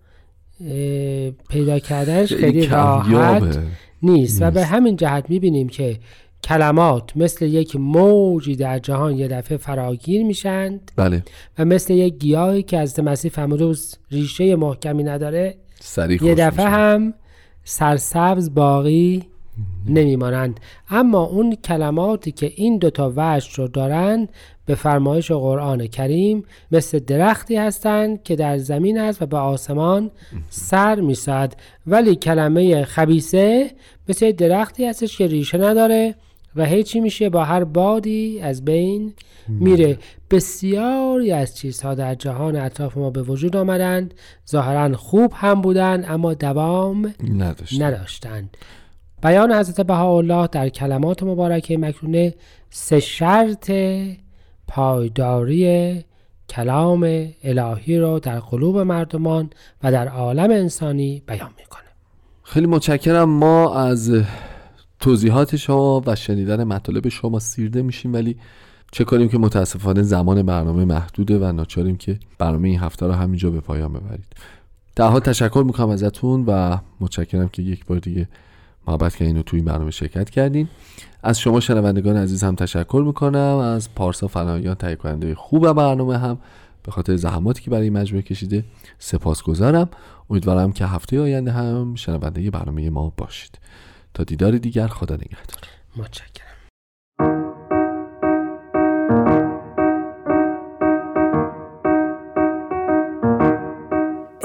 پیدا 1.49 1.79
کردنش 1.79 2.33
خیلی 2.33 2.67
راحت 2.67 3.07
کمیابه. 3.07 3.59
نیست. 4.03 4.43
و 4.43 4.51
به 4.51 4.65
همین 4.65 4.97
جهت 4.97 5.31
می‌بینیم 5.31 5.69
که 5.69 5.99
کلمات 6.45 7.17
مثل 7.17 7.45
یک 7.45 7.77
موجی 7.77 8.57
در 8.57 8.79
جهان 8.79 9.17
یه 9.17 9.29
دفعه 9.29 9.57
فراگیر 9.57 10.25
میشند 10.25 10.93
بله. 10.97 11.23
و 11.59 11.65
مثل 11.65 11.95
یک 11.95 12.15
گیاهی 12.19 12.63
که 12.63 12.79
از 12.79 13.01
مسیح 13.01 13.31
فرمودوس 13.31 13.95
ریشه 14.11 14.57
محکمی 14.57 15.03
نداره 15.03 15.57
یه 16.23 16.35
دفعه. 16.35 16.67
هم 16.67 17.15
سرسبز 17.65 18.55
باقی 18.55 19.27
نمیمانند. 19.87 20.61
اما 20.91 21.23
اون 21.23 21.55
کلماتی 21.55 22.33
که 22.33 22.53
این 22.57 22.79
دوتا 22.79 23.13
وجه 23.17 23.57
رو 23.57 23.69
دارند 23.69 24.29
به 24.67 24.75
فرمایش 24.75 25.31
قرآن 25.31 25.87
کریم 25.87 26.45
مثل 26.73 26.99
درختی 26.99 27.57
هستند 27.57 28.23
که 28.23 28.37
در 28.37 28.59
زمین 28.59 28.99
است 28.99 29.23
و 29.23 29.27
به 29.27 29.37
آسمان 29.37 30.11
سر 30.51 31.01
میساد 31.01 31.57
ولی 31.87 32.17
کلمه 32.17 32.85
خبیسه 32.85 33.71
مثل 34.09 34.33
درختی 34.33 34.85
هستش 34.85 35.19
که 35.19 35.27
ریشه 35.27 35.59
نداره. 35.59 36.15
و 36.57 36.65
هیچی 36.65 37.01
میشه؟ 37.01 37.29
با 37.29 37.45
هر 37.45 37.65
بادی 37.65 38.41
از 38.41 38.65
بین 38.65 39.13
میره. 39.49 39.99
بسیاری 40.31 41.33
از 41.33 41.57
چیزها 41.57 41.95
در 41.95 42.15
جهان 42.15 42.57
اطراف 42.57 42.97
ما 42.97 43.11
به 43.11 43.23
وجود 43.23 43.57
آمدند. 43.57 44.15
ظاهرا 44.51 44.97
خوب 44.97 45.33
هم 45.35 45.61
بودند 45.61 46.05
اما 46.09 46.35
دوام 46.35 47.15
نداشت 47.35 47.83
نداشتند. 47.83 48.57
بیان 49.23 49.53
حضرت 49.53 49.81
بهاءالله 49.81 50.47
در 50.47 50.69
کلمات 50.69 51.23
مبارکه 51.23 51.79
مکنونه 51.79 52.35
سه 52.71 53.01
شرط 53.01 53.73
پایداری 54.69 56.05
کلام 56.49 57.29
الهی 57.45 57.99
را 57.99 58.19
در 58.19 58.41
قلوب 58.41 58.79
مردمان 58.79 59.51
و 59.83 59.93
در 59.93 60.09
عالم 60.09 60.51
انسانی 60.51 61.23
بیان 61.27 61.51
می‌کنه. 61.59 61.81
خیلی 62.43 62.67
متشکرم. 62.67 63.29
ما 63.29 63.75
از 63.75 64.23
توضیحات 65.01 65.57
شما 65.57 66.03
و 66.07 66.17
شنیدن 66.17 66.65
مطالب 66.65 67.09
شما 67.09 67.39
سیرده 67.39 67.83
میشیم 67.83 68.13
ولی 68.13 68.37
چه 68.93 69.05
کنیم 69.05 69.29
که 69.29 69.39
متاسفانه 69.39 70.03
زمان 70.03 70.43
برنامه 70.43 70.85
محدوده 70.85 71.39
و 71.39 71.53
ناچاریم 71.53 71.97
که 71.97 72.19
برنامه 72.39 72.69
این 72.69 72.81
هفته 72.81 73.07
رو 73.07 73.13
همینجا 73.13 73.51
به 73.51 73.61
پایان 73.61 73.93
ببرید. 73.93 74.27
در 74.97 75.09
حال 75.09 75.21
تشکر 75.21 75.63
می‌کنم 75.67 75.89
ازتون 75.89 76.45
و 76.47 76.79
متشکرم 77.01 77.49
که 77.49 77.63
یک 77.63 77.87
بار 77.87 77.99
دیگه 77.99 78.29
محبت 78.89 79.17
کردین 79.17 79.37
و 79.37 79.43
توی 79.43 79.57
این 79.59 79.67
برنامه 79.67 79.91
شرکت 79.91 80.31
کردین. 80.31 80.69
از 81.23 81.41
شما 81.41 81.61
شنوندگان 81.61 82.17
عزیز 82.17 82.45
هم 82.45 82.55
تشکر 82.55 83.03
می‌کنم. 83.07 83.57
از 83.57 83.95
پارسا 83.95 84.29
فنایان 84.29 84.75
تهیه 84.75 84.97
کننده 84.97 85.35
خوب 85.35 85.73
برنامه 85.73 86.19
هم 86.19 86.39
به 86.83 86.93
خاطر 86.93 87.17
زحماتی 87.17 87.63
که 87.63 87.71
برای 87.71 87.85
این 87.85 87.93
مجموعه 87.93 88.23
کشیده 88.23 88.65
سپاسگزارم. 88.99 89.89
امیدوارم 90.31 90.73
که 90.73 90.87
هفته 90.87 91.21
آینده 91.21 91.53
هم 91.53 91.95
شنونده 91.95 92.51
برنامه 92.51 92.91
ما 92.91 93.13
باشید. 93.17 93.59
تا 94.15 94.25
دیدار 94.25 94.59
دیگر 94.59 94.87
خدا 94.87 95.15
نگهدار. 95.15 95.61
متشکرم. 95.97 96.47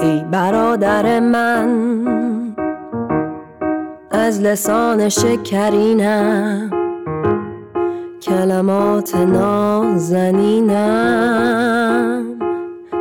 ای 0.00 0.24
برادر 0.24 1.20
من 1.20 2.56
از 4.10 4.40
لسان 4.40 5.08
شکرینم 5.08 6.70
کلمات 8.22 9.14
نازنینم 9.14 10.66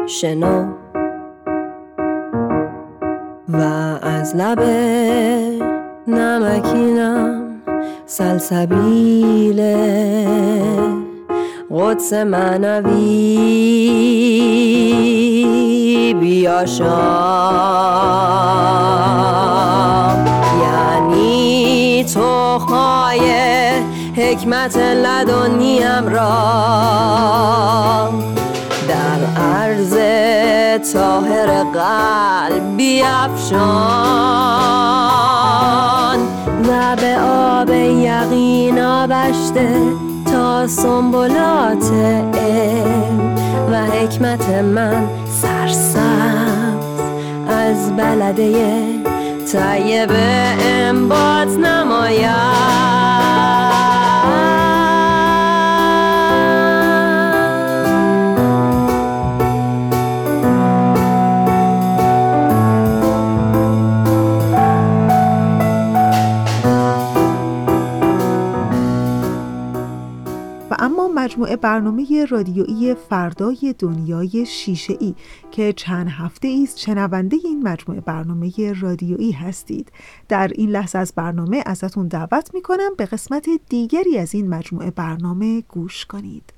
شنو 0.07 0.73
و 3.49 3.57
از 4.01 4.35
لب 4.35 4.59
نمکینم 6.07 7.61
سلسبیل 8.05 9.61
قدس 11.71 12.13
معنوی. 12.13 13.45
بیاشام 16.19 16.85
یعنی 20.61 22.05
حکمت 24.15 24.77
لدنیم 24.77 26.07
را 26.07 26.39
در 28.87 29.41
عرض 29.41 29.93
تاهر 30.93 31.63
قلب 31.63 32.77
بیفشان. 32.77 34.35
و 35.25 35.34
به 36.95 37.17
آب 37.19 37.69
یقین 37.69 38.79
آبشته 38.79 39.79
تا 40.31 40.67
سنبولات 40.67 41.91
علم 42.33 43.35
و 43.71 43.85
حکمت 43.85 44.49
من 44.49 45.07
سرسبز 45.41 45.99
از 47.47 47.95
بلده 47.95 48.53
طیب 49.51 50.11
انبات 50.59 51.57
نماید. 51.57 53.14
مجموعه 71.25 71.55
برنامه 71.55 72.25
رادیویی 72.29 72.95
فردای 73.09 73.75
دنیای 73.79 74.45
شیشه 74.45 74.97
ای 74.99 75.15
که 75.51 75.73
چند 75.73 76.07
هفته 76.09 76.59
است 76.63 76.79
شنونده 76.79 77.37
این 77.43 77.63
مجموعه 77.63 78.01
برنامه 78.01 78.73
رادیویی 78.79 79.31
هستید. 79.31 79.91
در 80.29 80.51
این 80.55 80.69
لحظه 80.69 80.97
از 80.97 81.13
برنامه 81.15 81.63
ازتون 81.65 82.07
دعوت 82.07 82.49
می‌کنم 82.53 82.95
به 82.97 83.05
قسمت 83.05 83.49
دیگری 83.69 84.17
از 84.17 84.35
این 84.35 84.49
مجموعه 84.49 84.91
برنامه 84.91 85.61
گوش 85.61 86.05
کنید. 86.05 86.53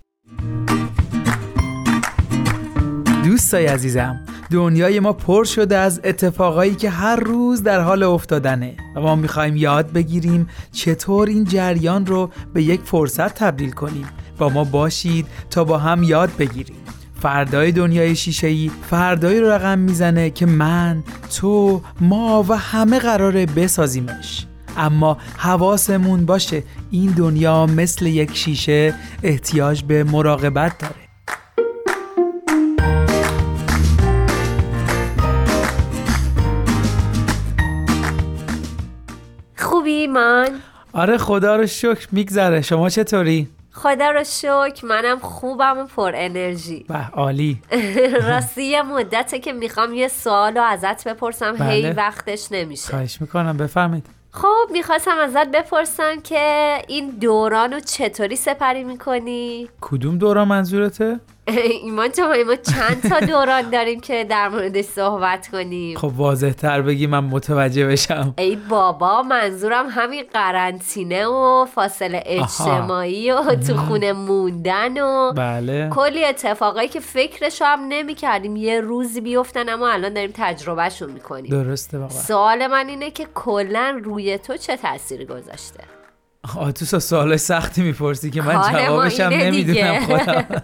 دوستای 3.25 3.65
عزیزم 3.65 4.19
دنیای 4.51 4.99
ما 4.99 5.13
پر 5.13 5.43
شده 5.43 5.77
از 5.77 6.01
اتفاقایی 6.03 6.75
که 6.75 6.89
هر 6.89 7.15
روز 7.15 7.63
در 7.63 7.79
حال 7.81 8.03
افتادنه 8.03 8.77
و 8.95 9.01
ما 9.01 9.15
می‌خوایم 9.15 9.55
یاد 9.55 9.91
بگیریم 9.91 10.47
چطور 10.71 11.27
این 11.27 11.43
جریان 11.43 12.05
رو 12.05 12.29
به 12.53 12.63
یک 12.63 12.81
فرصت 12.81 13.33
تبدیل 13.33 13.71
کنیم. 13.71 14.07
با 14.37 14.49
ما 14.49 14.63
باشید 14.63 15.27
تا 15.49 15.63
با 15.63 15.77
هم 15.77 16.03
یاد 16.03 16.29
بگیریم. 16.39 16.75
فردای 17.21 17.71
دنیای 17.71 18.15
شیشه‌ای 18.15 18.71
فردایی 18.89 19.39
رو 19.39 19.47
رقم 19.47 19.79
می‌زنه 19.79 20.29
که 20.29 20.45
من 20.45 21.03
تو 21.35 21.81
ما 22.01 22.45
و 22.49 22.57
همه 22.57 22.99
قراره 22.99 23.45
بسازیمش. 23.45 24.45
اما 24.77 25.17
حواسمون 25.37 26.25
باشه 26.25 26.63
این 26.91 27.11
دنیا 27.11 27.65
مثل 27.65 28.05
یک 28.05 28.37
شیشه 28.37 28.93
احتیاج 29.23 29.83
به 29.83 30.03
مراقبت 30.03 30.77
داره. 30.77 30.95
خوبی 39.57 40.07
من؟ 40.07 40.49
آره 40.93 41.17
خدا 41.17 41.55
رو 41.55 41.67
شکر 41.67 42.07
میگذره. 42.11 42.61
شما 42.61 42.89
چطوری؟ 42.89 43.47
خدا 43.77 44.11
رو 44.11 44.23
شکر 44.23 44.85
منم 44.85 45.19
خوبم 45.19 45.77
و 45.77 45.83
پر 45.83 46.11
انرژی 46.15 46.85
به 46.87 47.07
عالی 47.13 47.61
راستی 48.29 48.63
یه 48.63 48.81
مدته 48.81 49.39
که 49.39 49.53
می‌خوام 49.53 49.93
یه 49.93 50.07
سوال 50.07 50.57
رو 50.57 50.63
ازت 50.63 51.07
بپرسم 51.07 51.51
بله. 51.51 51.69
هی 51.69 51.91
وقتش 51.91 52.51
نمیشه 52.51 52.89
خواهش 52.89 53.21
می‌کنم 53.21 53.57
بفرمایید 53.57 54.05
خب 54.31 54.71
می‌خواستم 54.71 55.17
ازت 55.17 55.51
بپرسم 55.51 56.21
که 56.23 56.77
این 56.87 57.09
دوران 57.09 57.73
رو 57.73 57.79
چطوری 57.79 58.35
سپری 58.35 58.83
می‌کنی؟ 58.83 59.69
کدوم 59.81 60.17
دوران 60.17 60.47
منظورته؟ 60.47 61.19
ایمان 61.47 62.11
جان 62.11 62.43
ما 62.43 62.55
چند 62.55 63.09
تا 63.09 63.19
دوران 63.19 63.69
داریم 63.69 63.99
که 63.99 64.23
در 64.23 64.49
موردش 64.49 64.85
صحبت 64.85 65.47
کنیم؟ 65.47 65.97
خب 65.97 66.11
واضح 66.15 66.51
تر 66.51 66.81
بگی 66.81 67.07
من 67.07 67.19
متوجه 67.19 67.87
بشم. 67.87 68.33
ای 68.37 68.55
بابا 68.55 69.23
منظورم 69.23 69.85
همین 69.89 70.23
قرنطینه 70.33 71.27
و 71.27 71.65
فاصله 71.65 72.23
اجتماعی 72.25 73.31
و 73.31 73.55
تو 73.55 73.77
خونه 73.77 74.13
موندن 74.13 75.01
و 75.01 75.33
بله. 75.33 75.89
کلی 75.89 76.25
اتفاقایی 76.25 76.89
که 76.89 76.99
فکرشو 76.99 77.65
هم 77.65 77.79
نمی 77.89 78.15
کردیم 78.15 78.55
یه 78.55 78.81
روزی 78.81 79.21
بیفتن 79.21 79.69
اما 79.69 79.89
الان 79.89 80.13
داریم 80.13 80.31
تجربهشون 80.33 81.11
می‌کنیم. 81.11 81.51
درسته 81.51 81.97
واقعا 81.97 82.17
سوال 82.17 82.67
من 82.67 82.87
اینه 82.87 83.11
که 83.11 83.27
کلا 83.35 84.01
روی 84.03 84.37
تو 84.37 84.57
چه 84.57 84.77
تاثیری 84.77 85.25
گذاشته؟ 85.25 85.83
آتوسا 86.59 86.99
سوال 86.99 87.37
سختی 87.37 87.81
می‌پرسی 87.81 88.31
که 88.31 88.41
من 88.41 88.61
جوابشم 88.71 89.23
نمی‌دونم. 89.23 89.99
خودم 89.99 90.45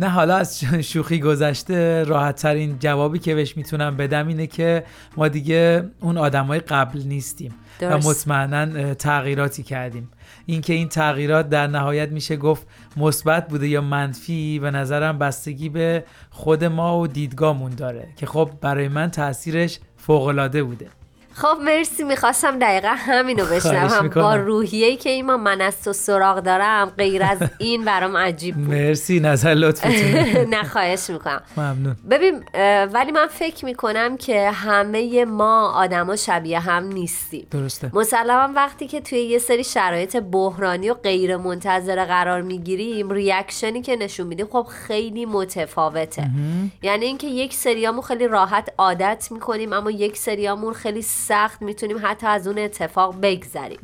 نه 0.00 0.08
حالا 0.08 0.36
از 0.36 0.64
شوخی 0.90 1.20
گذشته 1.20 2.04
راحت 2.04 2.36
ترین 2.36 2.76
جوابی 2.78 3.18
که 3.18 3.34
بهش 3.34 3.56
می‌تونم 3.56 3.96
بدم 3.96 4.28
اینه 4.28 4.46
که 4.46 4.84
ما 5.16 5.28
دیگه 5.28 5.90
اون 6.00 6.18
آدمای 6.18 6.60
قبل 6.60 7.02
نیستیم 7.02 7.54
درست. 7.78 8.06
و 8.06 8.10
مطمئنا 8.10 8.94
تغییراتی 8.94 9.62
کردیم 9.62 10.10
اینکه 10.46 10.72
این 10.72 10.88
تغییرات 10.88 11.48
در 11.48 11.66
نهایت 11.66 12.08
میشه 12.08 12.36
گفت 12.36 12.66
مثبت 12.96 13.48
بوده 13.48 13.68
یا 13.68 13.80
منفی 13.80 14.58
به 14.58 14.70
نظرم 14.70 15.18
بستگی 15.18 15.68
به 15.68 16.04
خود 16.30 16.64
ما 16.64 16.98
و 17.00 17.06
دیدگاهمون 17.06 17.70
داره 17.70 18.08
که 18.16 18.26
خب 18.26 18.50
برای 18.60 18.88
من 18.88 19.10
تاثیرش 19.10 19.78
فوق 19.96 20.60
بوده 20.62 20.86
خب 21.34 21.56
مرسی 21.64 22.04
می‌خواستم 22.04 22.58
دقیقا 22.58 22.94
همینو 22.96 23.44
بشنوم. 23.44 24.02
می‌کنم. 24.02 24.22
با 24.22 24.36
روحیه‌ای 24.36 24.96
که 24.96 25.10
ایمان 25.10 25.40
من 25.40 25.60
از 25.60 25.84
تو 25.84 25.92
سراغ 25.92 26.40
دارم 26.40 26.92
غیر 26.98 27.22
از 27.22 27.38
این 27.58 27.84
برام 27.84 28.16
عجیب 28.16 28.54
بود. 28.54 28.68
مرسی 28.68 29.20
نظر 29.20 29.54
لطفتون. 29.54 29.92
نه 30.54 30.62
خواهش 30.62 31.10
می‌کنم. 31.10 31.42
ممنون. 31.56 31.96
ببین 32.10 32.44
ولی 32.92 33.12
من 33.12 33.26
فکر 33.26 33.64
می‌کنم 33.64 34.16
که 34.16 34.50
همه 34.50 35.24
ما 35.24 35.72
آدما 35.72 36.16
شبیه 36.16 36.60
هم 36.60 36.84
نیستیم. 36.84 37.46
درسته. 37.50 37.90
مسلما 37.92 38.52
وقتی 38.54 38.86
که 38.86 39.00
توی 39.00 39.18
یه 39.18 39.38
سری 39.38 39.64
شرایط 39.64 40.16
بحرانی 40.16 40.90
و 40.90 40.94
غیر 40.94 41.36
منتظره 41.36 42.04
قرار 42.04 42.42
می‌گیریم 42.42 43.10
ریاکشنی 43.10 43.82
که 43.82 43.96
نشون 43.96 44.26
میدیم 44.26 44.46
خب 44.46 44.66
خیلی 44.86 45.26
متفاوته. 45.26 46.30
یعنی 46.82 47.04
اینکه 47.04 47.26
یک 47.26 47.54
سریامون 47.54 48.02
خیلی 48.02 48.28
راحت 48.28 48.68
عادت 48.78 49.28
می‌کنیم 49.30 49.72
اما 49.72 49.90
یک 49.90 50.16
سریامون 50.16 50.72
خیلی 50.72 51.02
سخت 51.20 51.62
می‌تونیم 51.62 52.00
حتی 52.02 52.26
از 52.26 52.46
اون 52.46 52.58
اتفاق 52.58 53.14
بگذریم. 53.22 53.78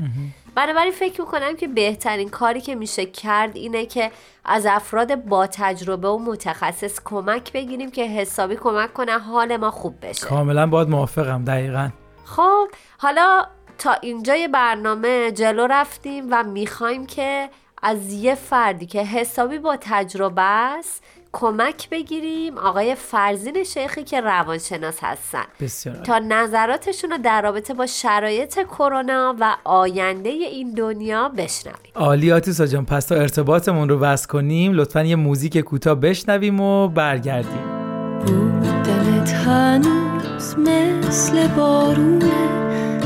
بنابراین 0.55 0.93
فکر 0.93 1.21
می‌کنم 1.21 1.57
که 1.57 1.69
بهترین 1.69 2.29
کاری 2.29 2.61
که 2.61 2.75
میشه 2.75 3.07
کرد 3.07 3.57
اینه 3.57 3.87
که 3.87 4.11
از 4.45 4.67
افراد 4.67 5.15
با 5.15 5.47
تجربه 5.47 6.09
و 6.09 6.19
متخصص 6.19 7.01
کمک 7.05 7.53
بگیریم 7.53 7.91
که 7.91 8.05
حسابی 8.05 8.57
کمک 8.57 8.93
کنه 8.93 9.19
حال 9.19 9.57
ما 9.57 9.71
خوب 9.71 9.95
بشه. 10.03 10.27
کاملا 10.27 10.67
باید 10.67 10.89
موافقم 10.89 11.45
دقیقا. 11.45 11.89
خب 12.25 12.69
حالا 12.99 13.47
تا 13.79 13.93
اینجای 13.93 14.49
برنامه 14.49 15.31
جلو 15.31 15.67
رفتیم 15.67 16.27
و 16.31 16.45
می‌خوایم 16.45 17.07
که 17.07 17.49
از 17.83 18.13
یه 18.13 18.35
فردی 18.35 18.87
که 18.87 19.03
حسابی 19.03 19.59
با 19.59 19.77
تجربه 19.81 20.43
است 20.43 21.05
کمک 21.41 21.89
بگیریم. 21.91 22.59
آقای 22.59 22.95
فرزین 22.95 23.65
شیخی 23.65 24.05
که 24.05 24.21
روانشناس 24.21 24.99
هستن. 25.03 25.45
بسیار. 25.61 25.97
تا 25.97 26.19
نظراتشون 26.19 27.11
رو 27.11 27.19
در 27.19 27.43
رابطه 27.43 27.75
با 27.75 27.87
شرایط 27.87 28.59
کرونا 28.59 29.35
و 29.41 29.57
آینده 29.65 30.29
این 30.29 30.71
دنیا 30.71 31.29
بشنویم. 31.29 31.93
عالی 31.95 32.33
آتیسا 32.33 32.67
جان 32.67 32.85
پس 32.85 33.07
تا 33.07 33.15
ارتباطمون 33.15 33.89
رو 33.89 33.99
بس 33.99 34.27
کنیم 34.27 34.73
لطفا 34.73 35.03
یه 35.03 35.17
موزیک 35.17 35.59
کوتاه 35.59 35.95
بشنویم 35.95 36.61
و 36.61 36.89
برگردیم. 36.89 37.77
دلت 38.85 39.33
هنوز 39.33 40.59
مثل 40.59 41.49
بارونه 41.49 42.33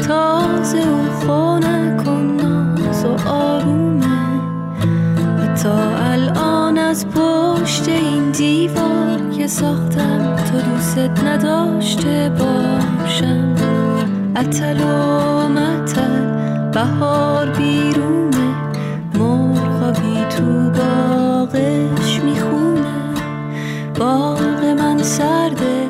تازه 0.09 0.89
و 0.89 1.11
خونه 1.21 1.97
کن 2.05 2.37
ناز 2.43 3.05
و 3.05 3.29
آرومه. 3.29 4.41
و 5.39 5.55
تا 5.63 5.97
الان 5.97 6.79
از 6.79 7.07
که 7.15 7.30
ساختم. 9.51 10.37
تو 10.37 10.71
دوست 10.71 10.99
نداشته 10.99 12.33
باشم. 12.39 13.55
اتل 14.37 14.81
و 14.81 15.49
متل 15.49 16.71
بهار 16.71 17.47
بیرونه. 17.47 18.55
مرغابی 19.15 20.25
تو 20.37 20.71
باغش 20.71 22.21
می‌خونه. 22.21 23.15
باغ 23.99 24.65
من 24.65 25.03
سرده. 25.03 25.87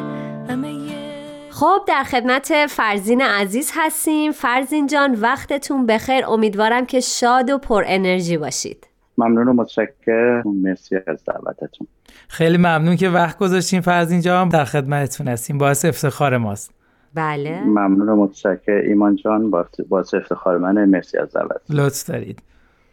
خب 1.50 1.80
در 1.88 2.04
خدمت 2.04 2.66
فرزین 2.68 3.22
عزیز 3.22 3.72
هستیم. 3.74 4.32
فرزین 4.32 4.86
جان 4.86 5.14
وقتتون 5.14 5.86
بخیر. 5.86 6.24
امیدوارم 6.26 6.86
که 6.86 7.00
شاد 7.00 7.50
و 7.50 7.58
پر 7.58 7.84
انرژی 7.86 8.36
باشید. 8.36 8.86
ممنون 9.18 9.48
و 9.48 9.52
متشکر 9.52 10.42
مرسی 10.44 10.96
از 11.06 11.24
دعوتتون. 11.24 11.86
خیلی 12.30 12.56
ممنون 12.56 12.96
که 12.96 13.08
وقت 13.08 13.38
گذاشتین. 13.38 13.80
فرزین 13.80 14.20
جان 14.20 14.48
در 14.48 14.64
خدمتتون 14.64 15.28
هستیم. 15.28 15.58
باعث 15.58 15.84
افتخار 15.84 16.36
ماست. 16.36 16.74
بله. 17.14 17.60
ممنون 17.60 18.08
و 18.08 18.16
متشکر 18.16 18.72
ایمان 18.72 19.16
جان 19.16 19.50
باعث 19.50 19.80
باعث 19.88 20.14
افتخار 20.14 20.58
منه 20.58 20.86
مرسی 20.86 21.18
از 21.18 21.32
دعوت 21.32 21.60
لطف 21.70 22.10
دارید. 22.10 22.42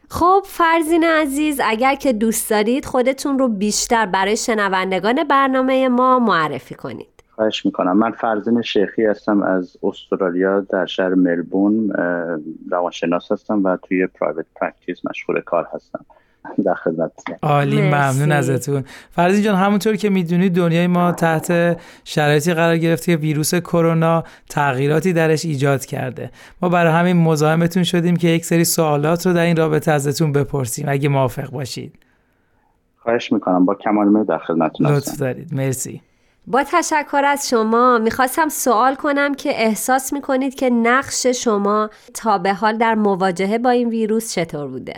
خب 0.10 0.42
فرزین 0.46 1.04
عزیز 1.04 1.62
اگر 1.64 1.96
که 1.96 2.14
دوست 2.14 2.50
دارید 2.50 2.86
خودتون 2.86 3.40
رو 3.40 3.48
بیشتر 3.48 4.06
برای 4.06 4.38
شنوندگان 4.38 5.24
برنامه 5.30 5.90
ما 5.90 6.20
معرفی 6.20 6.76
کنید. 6.76 7.24
خواهش 7.36 7.66
می‌کنم. 7.66 7.98
من 7.98 8.12
فرزین 8.12 8.62
شیخی 8.62 9.06
هستم. 9.06 9.44
از 9.44 9.78
استرالیا 9.84 10.60
در 10.60 10.86
شهر 10.86 11.14
ملبورن 11.14 11.94
روانشناس 12.72 13.32
هستم 13.32 13.64
و 13.64 13.78
توی 13.78 14.08
private 14.08 14.46
practice 14.56 14.98
مشغول 15.10 15.42
کار 15.42 15.68
هستم. 15.74 16.06
در 16.66 16.74
خدمت. 16.74 17.12
عالی 17.42 17.82
ممنون 17.82 18.32
ازتون. 18.32 18.84
فرزین 19.12 19.44
جان 19.44 19.56
همونطور 19.56 19.96
که 19.96 20.10
می‌دونید 20.10 20.56
دنیای 20.56 20.88
ما 20.88 21.12
تحت 21.12 21.80
شرایطی 22.04 22.54
قرار 22.54 22.78
گرفته 22.78 23.12
که 23.12 23.18
ویروس 23.18 23.56
کرونا 23.56 24.24
تغییراتی 24.50 25.14
درش 25.14 25.46
ایجاد 25.46 25.86
کرده. 25.86 26.32
ما 26.62 26.70
برای 26.70 26.94
همین 26.94 27.18
مزاحمتون 27.18 27.84
شدیم 27.84 28.16
که 28.16 28.28
یک 28.28 28.46
سری 28.46 28.66
سوالات 28.66 29.28
رو 29.28 29.34
در 29.34 29.46
این 29.46 29.56
رابطه 29.56 29.92
ازتون 29.92 30.32
بپرسیم. 30.32 30.86
اگه 30.90 31.10
موافق 31.10 31.50
باشید. 31.50 31.96
خواهش 32.98 33.32
می‌کنم. 33.32 33.66
با 33.66 33.76
کمال 33.76 34.08
میل 34.08 34.24
در 34.24 34.38
خدمتتون 34.38 34.88
لطف 34.88 35.18
دارید. 35.18 35.54
مرسی. 35.54 36.02
با 36.48 36.64
تشکر 36.64 37.22
از 37.26 37.50
شما 37.50 37.98
می‌خواستم 37.98 38.50
سوال 38.50 38.96
کنم 38.96 39.36
که 39.36 39.50
احساس 39.50 40.14
می‌کنید 40.14 40.56
که 40.56 40.70
نقش 40.70 41.28
شما 41.28 41.90
تا 42.14 42.38
به 42.38 42.54
حال 42.54 42.78
در 42.78 42.96
مواجهه 42.96 43.58
با 43.58 43.70
این 43.70 43.90
ویروس 43.90 44.34
چطور 44.34 44.68
بوده؟ 44.68 44.96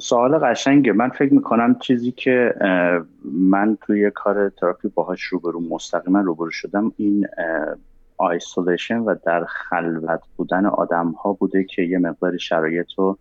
سوال 0.00 0.38
قشنگه. 0.38 0.92
من 0.92 1.08
فکر 1.08 1.34
می‌کنم 1.34 1.78
چیزی 1.78 2.12
که 2.12 2.54
من 3.24 3.78
توی 3.80 4.10
کار 4.10 4.48
تراپی 4.48 4.88
باهاش 4.88 5.22
روبرو 5.22 5.60
مستقیما 5.60 6.20
روبرو 6.20 6.50
شدم 6.50 6.92
این 6.96 7.26
isolation 8.16 8.98
و 8.98 9.14
در 9.26 9.44
خلوت 9.44 10.20
بودن 10.36 10.66
آدم 10.66 11.10
ها 11.10 11.32
بوده 11.32 11.64
که 11.64 11.82
یه 11.82 11.98
مقدار 11.98 12.36
شرایط 12.36 12.86
رو 12.96 13.18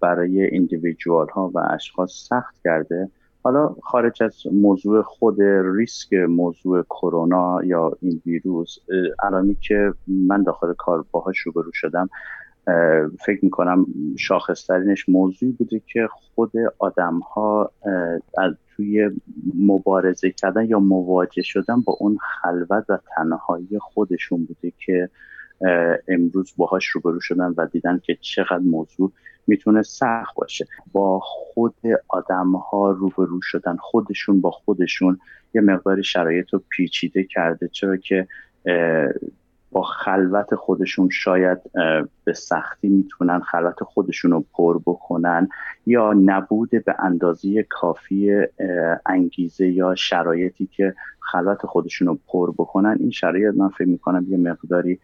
برای 0.00 0.44
individual 0.44 1.28
ها 1.28 1.50
و 1.54 1.58
اشخاص 1.58 2.12
سخت 2.28 2.54
کرده. 2.64 3.08
حالا 3.42 3.76
خارج 3.82 4.22
از 4.22 4.34
موضوع 4.52 5.02
خود 5.02 5.36
ریسک 5.76 6.12
موضوع 6.12 6.82
کرونا 6.82 7.64
یا 7.64 7.92
این 8.02 8.22
ویروس 8.26 8.78
علائمی 9.22 9.56
که 9.60 9.92
من 10.06 10.42
داخل 10.42 10.72
کار 10.78 11.04
باهاش 11.10 11.38
روبرو 11.38 11.70
شدم. 11.72 12.10
فکر 13.26 13.44
می‌کنم 13.44 13.86
شاخصترینش 14.18 15.08
موضوعی 15.08 15.52
بوده 15.52 15.80
که 15.86 16.08
خود 16.12 16.52
آدم 16.78 17.18
ها 17.18 17.72
توی 18.76 19.10
مبارزه 19.58 20.30
کردن 20.30 20.68
یا 20.68 20.80
مواجه 20.80 21.42
شدن 21.42 21.80
با 21.80 21.96
اون 22.00 22.18
خلوت 22.18 22.84
و 22.88 22.98
تنهایی 23.16 23.78
خودشون 23.80 24.44
بوده 24.44 24.72
که 24.86 25.08
امروز 26.08 26.54
باهاش 26.56 26.86
روبرو 26.86 27.20
شدن 27.20 27.54
و 27.56 27.66
دیدن 27.66 28.00
که 28.04 28.18
چقدر 28.20 28.58
موضوع 28.58 29.12
می‌تونه 29.46 29.82
سخت 29.82 30.34
باشه. 30.34 30.66
با 30.92 31.20
خود 31.22 31.74
آدم 32.08 32.52
ها 32.52 32.90
روبرو 32.90 33.40
شدن 33.42 33.76
خودشون 33.76 34.40
با 34.40 34.50
خودشون 34.50 35.18
یه 35.54 35.60
مقداری 35.60 36.04
شرایط 36.04 36.52
رو 36.52 36.62
پیچیده 36.68 37.24
کرده 37.24 37.68
چرا 37.68 37.96
که 37.96 38.28
با 39.72 39.82
خلوت 39.82 40.54
خودشون 40.54 41.08
شاید 41.08 41.58
به 42.24 42.32
سختی 42.32 42.88
می‌تونن 42.88 43.40
خلوت 43.40 43.82
خودشون 43.84 44.30
رو 44.30 44.44
پر 44.52 44.78
بکنن 44.78 45.48
یا 45.86 46.12
نبوده 46.12 46.80
به 46.80 46.94
اندازه 46.98 47.62
کافی 47.62 48.46
انگیزه 49.06 49.68
یا 49.68 49.94
شرایطی 49.94 50.66
که 50.66 50.94
خلوت 51.20 51.66
خودشون 51.66 52.08
رو 52.08 52.18
پر 52.26 52.50
بکنن. 52.50 52.96
این 53.00 53.10
شرایط 53.10 53.54
من 53.54 53.68
فکر 53.68 53.88
می‌کنم 53.88 54.26
یه 54.28 54.36
مقداری 54.36 54.98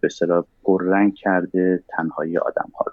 به 0.00 0.08
صلاح 0.08 0.44
پررنگ 0.64 1.14
کرده 1.14 1.82
تنهایی 1.88 2.38
آدم 2.38 2.70
ها 2.78 2.84
رو. 2.86 2.92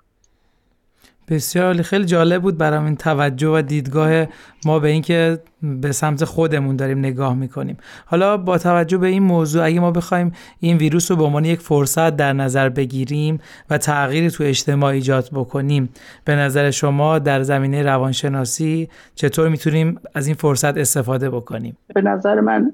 بسیار 1.30 1.82
خیلی 1.82 2.06
جالب 2.06 2.42
بود 2.42 2.58
برام 2.58 2.86
این 2.86 2.96
توجه 2.96 3.48
و 3.48 3.62
دیدگاه 3.62 4.26
ما 4.66 4.80
به 4.80 4.88
اینکه 4.88 5.40
به 5.64 5.92
سمت 5.92 6.24
خودمون 6.24 6.76
داریم 6.76 7.00
نگاه 7.00 7.36
می‌کنیم. 7.36 7.78
حالا 8.06 8.38
با 8.38 8.58
توجه 8.58 8.98
به 8.98 9.08
این 9.08 9.24
موضوع 9.24 9.66
اگه 9.66 9.80
ما 9.80 9.92
بخوایم 9.92 10.32
این 10.60 10.78
ویروس 10.78 11.12
رو 11.12 11.18
به 11.18 11.24
عنوان 11.24 11.46
یک 11.46 11.60
فرصت 11.60 12.16
در 12.16 12.34
نظر 12.34 12.70
بگیریم 12.70 13.40
و 13.70 13.78
تغییری 13.78 14.30
تو 14.30 14.44
اجتماع 14.44 14.92
ایجاد 14.92 15.30
بکنیم 15.34 15.90
به 16.26 16.36
نظر 16.36 16.72
شما 16.72 17.20
در 17.20 17.44
زمینه 17.44 17.84
روانشناسی 17.84 18.90
چطور 19.16 19.50
می‌تونیم 19.50 20.00
از 20.16 20.28
این 20.28 20.36
فرصت 20.36 20.78
استفاده 20.78 21.30
بکنیم؟ 21.30 21.78
به 21.94 22.02
نظر 22.02 22.40
من 22.40 22.72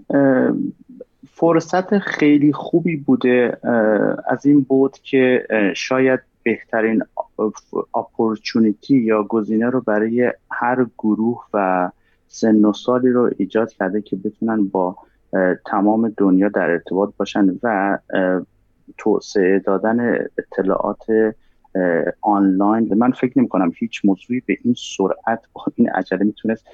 فرصت 1.33 1.97
خیلی 1.97 2.53
خوبی 2.53 2.95
بوده 2.95 3.57
از 4.27 4.45
این 4.45 4.61
بود 4.61 4.97
که 5.03 5.47
شاید 5.75 6.19
بهترین 6.43 7.03
اپورچونیتی 7.95 8.97
یا 8.97 9.23
گزینه 9.23 9.69
رو 9.69 9.81
برای 9.81 10.33
هر 10.51 10.85
گروه 10.97 11.45
و 11.53 11.89
سن 12.27 12.65
و 12.65 12.73
سالی 12.73 13.09
رو 13.09 13.31
ایجاد 13.37 13.71
کرده 13.71 14.01
که 14.01 14.15
بتونن 14.15 14.67
با 14.67 14.95
تمام 15.65 16.13
دنیا 16.17 16.49
در 16.49 16.69
ارتباط 16.69 17.09
باشن 17.17 17.59
و 17.63 17.97
توسعه 18.97 19.59
دادن 19.59 20.25
اطلاعات 20.37 21.05
آنلاین. 22.21 22.93
من 22.93 23.11
فکر 23.11 23.39
نمی 23.39 23.47
کنم 23.47 23.71
هیچ 23.75 24.05
موضوعی 24.05 24.41
به 24.45 24.57
این 24.63 24.75
سرعت 24.77 25.41
با 25.53 25.65
این 25.75 25.89
عجله 25.89 26.23
می‌تونست 26.23 26.65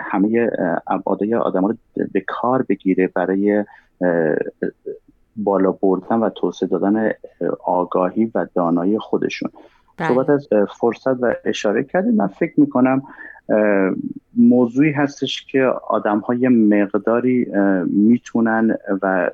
همه 0.00 0.50
ابعادهای 0.86 1.34
آدم 1.34 1.66
رو 1.66 1.74
به 2.12 2.24
کار 2.26 2.62
بگیره 2.62 3.06
برای 3.06 3.64
بالا 5.44 5.72
بردن 5.72 6.16
و 6.16 6.28
توسعه 6.30 6.68
دادن 6.68 7.10
آگاهی 7.64 8.30
و 8.34 8.46
دانایی 8.54 8.98
خودشون 8.98 9.50
بله. 9.96 10.08
صحبت 10.08 10.30
از 10.30 10.48
فرصت 10.80 11.22
و 11.22 11.34
اشاره 11.44 11.84
کردیم 11.84 12.14
من 12.14 12.26
فکر 12.26 12.60
می‌کنم 12.60 13.02
موضوعی 14.36 14.92
هستش 14.92 15.46
که 15.46 15.62
آدم 15.88 16.18
های 16.18 16.48
مقداری 16.48 17.46
می‌تونن 17.86 18.76
و 19.02 19.30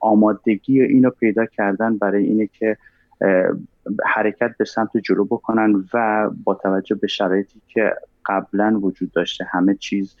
آمادگی 0.00 0.82
اینو 0.82 1.10
پیدا 1.10 1.46
کردن 1.46 1.98
برای 1.98 2.24
اینه 2.24 2.46
که 2.46 2.76
حرکت 4.04 4.50
به 4.58 4.64
سمت 4.64 4.96
جلو 4.96 5.24
بکنن 5.24 5.84
و 5.94 6.30
با 6.44 6.54
توجه 6.54 6.94
به 6.94 7.06
شرایطی 7.06 7.60
که 7.68 7.94
قبلا 8.26 8.80
وجود 8.82 9.12
داشته 9.12 9.44
همه 9.44 9.74
چیز 9.74 10.16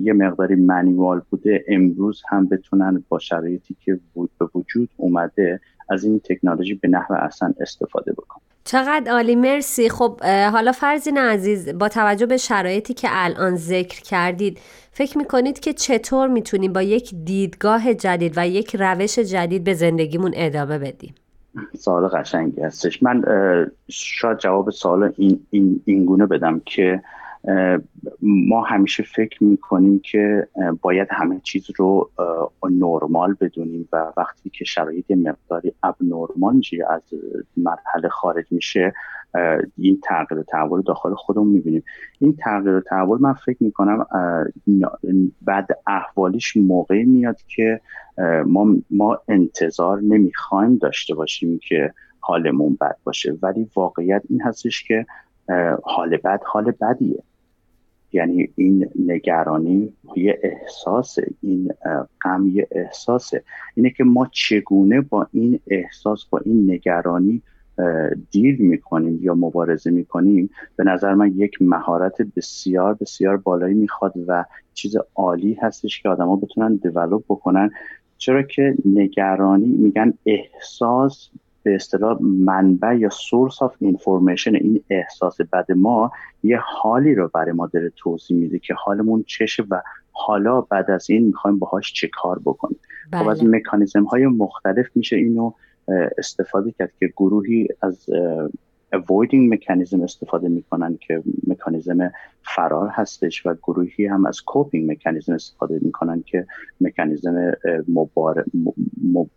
یه 0.00 0.12
مقداری 0.12 0.54
منیوال 0.54 1.22
بوده. 1.30 1.64
امروز 1.68 2.22
هم 2.28 2.48
بتونن 2.48 3.04
با 3.08 3.18
شرایطی 3.18 3.76
که 3.84 3.98
به 4.14 4.48
وجود 4.54 4.88
اومده 4.96 5.60
از 5.90 6.04
این 6.04 6.20
تکنولوژی 6.24 6.74
به 6.74 6.88
نحو 6.88 7.14
اصلا 7.14 7.54
استفاده 7.60 8.12
بکنن. 8.12 8.42
چقدر 8.64 9.12
عالی 9.12 9.36
مرسی. 9.36 9.88
خب 9.88 10.20
حالا 10.24 10.72
فرزین 10.72 11.18
عزیز 11.18 11.68
با 11.78 11.88
توجه 11.88 12.26
به 12.26 12.36
شرایطی 12.36 12.94
که 12.94 13.08
الان 13.10 13.56
ذکر 13.56 14.02
کردید 14.02 14.58
فکر 14.92 15.18
می‌کنید 15.18 15.60
که 15.60 15.72
چطور 15.72 16.28
می‌تونیم 16.28 16.72
با 16.72 16.82
یک 16.82 17.14
دیدگاه 17.24 17.94
جدید 17.94 18.32
و 18.36 18.48
یک 18.48 18.76
روش 18.76 19.18
جدید 19.18 19.64
به 19.64 19.74
زندگیمون 19.74 20.32
ادامه 20.34 20.78
بدیم؟ 20.78 21.14
سوال 21.76 22.08
قشنگی 22.08 22.60
هستش. 22.60 23.02
من 23.02 23.24
شاید 23.88 24.38
جواب 24.38 24.70
سوال 24.70 25.12
این, 25.16 25.40
این, 25.50 25.82
این 25.84 26.04
گونه 26.04 26.26
بدم 26.26 26.60
که 26.64 27.02
ما 28.22 28.62
همیشه 28.62 29.02
فکر 29.02 29.44
می‌کنیم 29.44 29.98
که 29.98 30.48
باید 30.82 31.08
همه 31.10 31.40
چیز 31.42 31.66
رو 31.76 32.10
نرمال 32.70 33.36
بدونیم 33.40 33.88
و 33.92 34.12
وقتی 34.16 34.50
که 34.50 34.64
شرایط 34.64 35.10
مقداری 35.10 35.72
اب 35.82 35.96
نرمال 36.00 36.56
میشه 36.56 36.76
از 36.90 37.02
مرحله 37.56 38.08
خارج 38.08 38.46
میشه 38.50 38.92
این 39.76 40.00
تغییر 40.04 40.42
تحول 40.42 40.82
داخل 40.82 41.14
خودمون 41.14 41.48
می‌بینیم. 41.48 41.84
این 42.18 42.36
تغییر 42.36 42.80
تحول 42.80 43.20
من 43.20 43.32
فکر 43.32 43.56
می‌کنم 43.60 44.06
بعد 45.42 45.68
احوالیش 45.86 46.56
موقعی 46.56 47.04
میاد 47.04 47.36
که 47.56 47.80
ما, 48.46 48.76
ما 48.90 49.18
انتظار 49.28 50.00
نمی‌خوایم 50.00 50.76
داشته 50.76 51.14
باشیم 51.14 51.58
که 51.68 51.92
حالمون 52.20 52.78
بد 52.80 52.96
باشه. 53.04 53.38
ولی 53.42 53.70
واقعیت 53.76 54.22
این 54.28 54.42
هستش 54.42 54.84
که 54.84 55.06
حال 55.82 56.16
بد 56.16 56.40
حال 56.44 56.70
بدیه. 56.70 57.22
یعنی 58.12 58.48
این 58.54 58.88
نگرانی 59.06 59.92
یه 60.16 60.38
احساسه 60.42 61.30
این 61.42 61.72
غم 62.24 62.46
یه 62.46 62.68
احساسه. 62.70 63.42
اینه 63.74 63.90
که 63.90 64.04
ما 64.04 64.28
چگونه 64.32 65.00
با 65.00 65.26
این 65.32 65.60
احساس 65.66 66.24
با 66.24 66.38
این 66.44 66.70
نگرانی 66.70 67.42
deal 68.30 68.56
می‌کنیم 68.56 69.18
یا 69.22 69.34
مبارزه 69.34 69.90
می‌کنیم؟ 69.90 70.50
به 70.76 70.84
نظر 70.84 71.14
من 71.14 71.32
یک 71.36 71.62
مهارت 71.62 72.22
بسیار 72.36 72.94
بسیار 72.94 73.36
بالایی 73.36 73.74
می‌خواد 73.74 74.12
و 74.26 74.44
چیز 74.74 74.96
عالی 75.14 75.54
هستش 75.54 76.02
که 76.02 76.08
آدما 76.08 76.36
بتونن 76.36 76.74
develop 76.76 77.24
بکنن. 77.28 77.70
چرا 78.18 78.42
که 78.42 78.74
نگرانی 78.84 79.66
میگن 79.66 80.14
احساس 80.26 81.30
به 81.68 81.74
اصطلاح 81.74 82.18
منبع 82.22 82.96
یا 82.96 83.10
source 83.10 83.62
of 83.62 83.74
information 83.80 84.54
این 84.54 84.84
احساس 84.90 85.40
بد 85.52 85.72
ما 85.72 86.12
یه 86.42 86.58
حالی 86.58 87.14
رو 87.14 87.30
برای 87.34 87.52
ما 87.52 87.66
داره 87.66 87.92
توضیح 87.96 88.36
میده 88.36 88.58
که 88.58 88.74
حالمون 88.74 89.24
چشه 89.26 89.64
و 89.70 89.82
حالا 90.12 90.60
بعد 90.60 90.90
از 90.90 91.10
این 91.10 91.26
می‌خوایم 91.26 91.58
باهاش 91.58 91.92
چه 91.92 92.08
کار 92.12 92.38
بکنیم 92.44 92.78
خب 93.12 93.28
از 93.28 93.40
بله. 93.40 93.58
مکانیزم 93.58 94.04
های 94.04 94.26
مختلف 94.26 94.86
میشه 94.94 95.16
اینو 95.16 95.52
استفاده 96.18 96.72
کرد 96.78 96.92
که 97.00 97.12
گروهی 97.16 97.68
از 97.82 98.06
avoiding 98.94 99.52
مکانیزم 99.52 100.02
استفاده 100.02 100.48
می‌کنن 100.48 100.98
که 101.00 101.22
مکانیزم 101.46 102.12
فرار 102.42 102.88
هستش 102.88 103.46
و 103.46 103.54
گروهی 103.54 104.06
هم 104.06 104.26
از 104.26 104.40
کوپینگ 104.40 104.90
مکانیزم 104.90 105.32
استفاده 105.32 105.78
می‌کنن 105.82 106.22
که 106.22 106.46
مکانیزم 106.80 107.52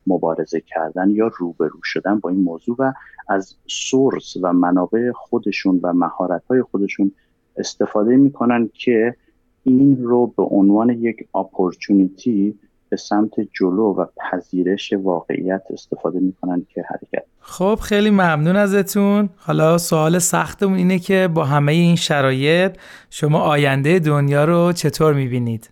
مبارزه 0.07 0.61
کردن 0.61 1.09
یا 1.09 1.31
روبرو 1.37 1.83
شدن 1.83 2.19
با 2.19 2.29
این 2.29 2.41
موضوع 2.41 2.75
و 2.79 2.93
از 3.29 3.55
سورس 3.67 4.37
و 4.41 4.53
منابع 4.53 5.11
خودشون 5.11 5.79
و 5.83 5.93
مهارت 5.93 6.45
های 6.45 6.61
خودشون 6.61 7.11
استفاده 7.57 8.15
می‌کنن 8.15 8.69
که 8.73 9.15
این 9.63 10.03
رو 10.03 10.27
به 10.27 10.43
عنوان 10.43 10.89
یک 10.89 11.27
اپورتونیتی 11.35 12.59
به 12.91 12.97
سمت 12.97 13.31
جلو 13.53 13.93
و 13.93 14.05
پذیرش 14.17 14.93
واقعیت 14.93 15.61
استفاده 15.73 16.19
می‌کنن 16.19 16.65
که 16.69 16.83
حرکت. 16.89 17.25
خب 17.39 17.79
خیلی 17.81 18.09
ممنون 18.09 18.55
ازتون. 18.55 19.29
حالا 19.37 19.77
سوال 19.77 20.19
سختمون 20.19 20.77
اینه 20.77 20.99
که 20.99 21.29
با 21.33 21.45
همه 21.45 21.71
این 21.71 21.95
شرایط 21.95 22.77
شما 23.09 23.39
آینده 23.39 23.99
دنیا 23.99 24.45
رو 24.45 24.71
چطور 24.71 25.13
می‌بینید؟ 25.13 25.69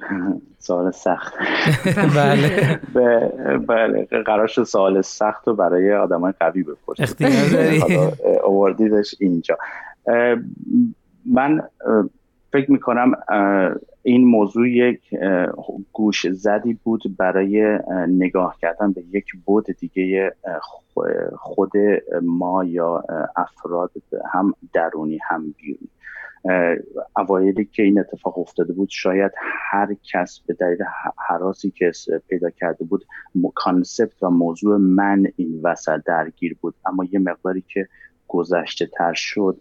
سوال 0.58 0.90
سخت. 0.90 1.34
بله. 2.16 2.80
بله 3.68 4.08
قرار 4.26 4.46
شد 4.46 4.64
سوال 4.64 5.02
سخت 5.02 5.48
رو 5.48 5.54
برای 5.54 5.94
آدم 5.94 6.30
قوی 6.30 6.62
بپرسید 6.62 7.02
اختیار 7.02 7.48
داری؟ 7.48 7.82
اینجا. 9.20 9.58
من 11.26 11.62
فکر 12.52 12.72
می‌کنم 12.72 13.12
این 14.02 14.24
موضوع 14.24 14.70
یک 14.70 15.00
گوش 15.92 16.26
زدی 16.32 16.78
بود 16.84 17.16
برای 17.16 17.78
نگاه 18.08 18.56
کردن 18.60 18.92
به 18.92 19.04
یک 19.12 19.26
بود 19.44 19.66
دیگه 19.80 20.34
خود 21.36 21.72
ما 22.22 22.64
یا 22.64 23.04
افراد 23.36 23.90
هم 24.32 24.54
درونی 24.72 25.18
هم 25.28 25.54
بیرونی. 25.58 25.88
اوایلی 27.16 27.64
که 27.64 27.82
این 27.82 28.00
اتفاق 28.00 28.38
افتاده 28.38 28.72
بود 28.72 28.88
شاید 28.90 29.32
هر 29.70 29.96
کس 30.12 30.40
به 30.46 30.54
دلیل 30.54 30.78
حراسی 31.28 31.70
که 31.70 31.92
پیدا 32.28 32.50
کرده 32.50 32.84
بود 32.84 33.04
کانسپت 33.54 34.22
و 34.22 34.30
موضوع 34.30 34.76
من 34.76 35.26
این 35.36 35.60
وسط 35.62 36.02
درگیر 36.06 36.56
بود. 36.60 36.74
اما 36.86 37.04
یه 37.04 37.18
مقداری 37.18 37.64
که 37.68 37.88
گذشته 38.28 38.86
تر 38.86 39.12
شد 39.14 39.60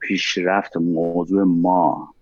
پیشرفت 0.00 0.76
موضوع 0.76 1.42
ما 1.42 2.14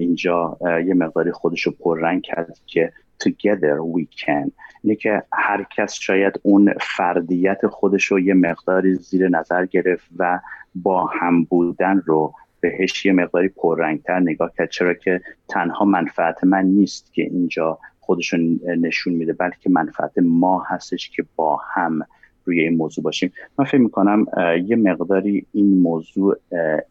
اینجا 0.00 0.58
یه 0.86 0.94
مقداری 0.94 1.32
خودش 1.32 1.62
رو 1.62 1.72
پررنگ 1.72 2.22
کرد 2.22 2.58
که 2.66 2.92
together 3.24 3.76
we 3.94 4.04
can. 4.20 4.50
اینه 4.82 4.96
که 4.96 5.22
هر 5.32 5.66
کس 5.76 5.94
شاید 5.94 6.40
اون 6.42 6.74
فردیت 6.80 7.66
خودش 7.66 8.04
رو 8.04 8.20
یه 8.20 8.34
مقداری 8.34 8.94
زیر 8.94 9.28
نظر 9.28 9.66
گرفت 9.66 10.08
و 10.16 10.40
با 10.74 11.06
هم 11.06 11.44
بودن 11.44 12.02
رو 12.06 12.34
بهش 12.60 13.06
یه 13.06 13.12
مقداری 13.12 13.48
پررنگتر 13.48 14.20
نگاه 14.20 14.52
کرد. 14.58 14.70
چرا 14.70 14.94
که 14.94 15.20
تنها 15.48 15.84
منفعت 15.84 16.44
من 16.44 16.64
نیست 16.64 17.12
که 17.12 17.22
اینجا 17.22 17.78
خودش 18.00 18.34
نشون 18.64 19.14
میده 19.14 19.32
بلکه 19.32 19.70
منفعت 19.70 20.18
ما 20.18 20.62
هستش 20.68 21.10
که 21.10 21.24
با 21.36 21.60
هم 21.74 22.00
روی 22.44 22.60
این 22.60 22.76
موضوع 22.76 23.04
باشیم. 23.04 23.32
من 23.58 23.64
فکر 23.64 23.80
می‌کنم 23.80 24.26
یه 24.66 24.76
مقداری 24.76 25.46
این 25.52 25.78
موضوع 25.78 26.36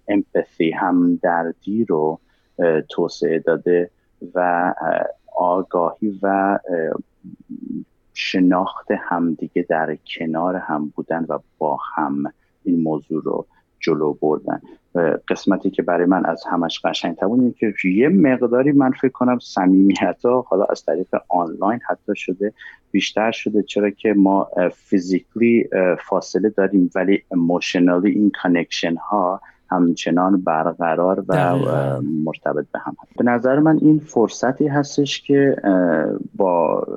امپاثی 0.08 0.72
هم 0.72 1.20
دردی 1.24 1.86
رو 1.86 2.20
توسعه 2.90 3.40
داده 3.40 3.90
و 4.36 4.74
آگاهی 5.38 6.20
و 6.22 6.60
شناخت 8.14 8.92
همدیگه 8.92 9.66
در 9.70 9.98
کنار 10.18 10.56
هم 10.56 10.94
بودن 10.96 11.26
و 11.30 11.40
با 11.58 11.78
هم 11.96 12.34
این 12.64 12.82
موضوع 12.82 13.24
رو 13.24 13.46
جلو 13.80 14.14
بردن. 14.14 14.62
قسمتی 15.28 15.70
که 15.70 15.82
برای 15.82 16.06
من 16.06 16.26
از 16.26 16.44
همش 16.52 16.80
قشنگ 16.86 17.16
بود 17.16 17.56
که 17.58 17.74
یه 17.90 18.10
مقداری 18.10 18.72
من 18.72 18.92
فکر 18.92 19.12
کنم 19.12 19.40
صمیمیت 19.40 20.26
ها 20.26 20.46
حالا 20.50 20.66
از 20.66 20.86
طریق 20.86 21.08
آنلاین 21.28 21.80
حتی 21.90 22.16
شده 22.16 22.54
بیشتر 22.92 23.32
شده 23.32 23.64
چرا 23.64 23.90
که 23.90 24.14
ما 24.14 24.50
physically 24.74 25.70
فاصله 26.10 26.50
داریم 26.50 26.92
ولی 26.96 27.24
emotionally 27.32 28.12
این 28.12 28.32
connection 28.44 28.96
ها 28.96 29.42
همچنان 29.72 30.42
برقرار 30.42 31.26
و 31.28 31.56
مرتبط 32.02 32.66
به 32.74 32.80
هم. 32.80 32.96
به 33.18 33.24
نظر 33.24 33.60
من 33.60 33.80
این 33.82 34.00
فرصتی 34.00 34.68
هستش 34.68 35.22
که 35.22 35.56
با 36.36 36.88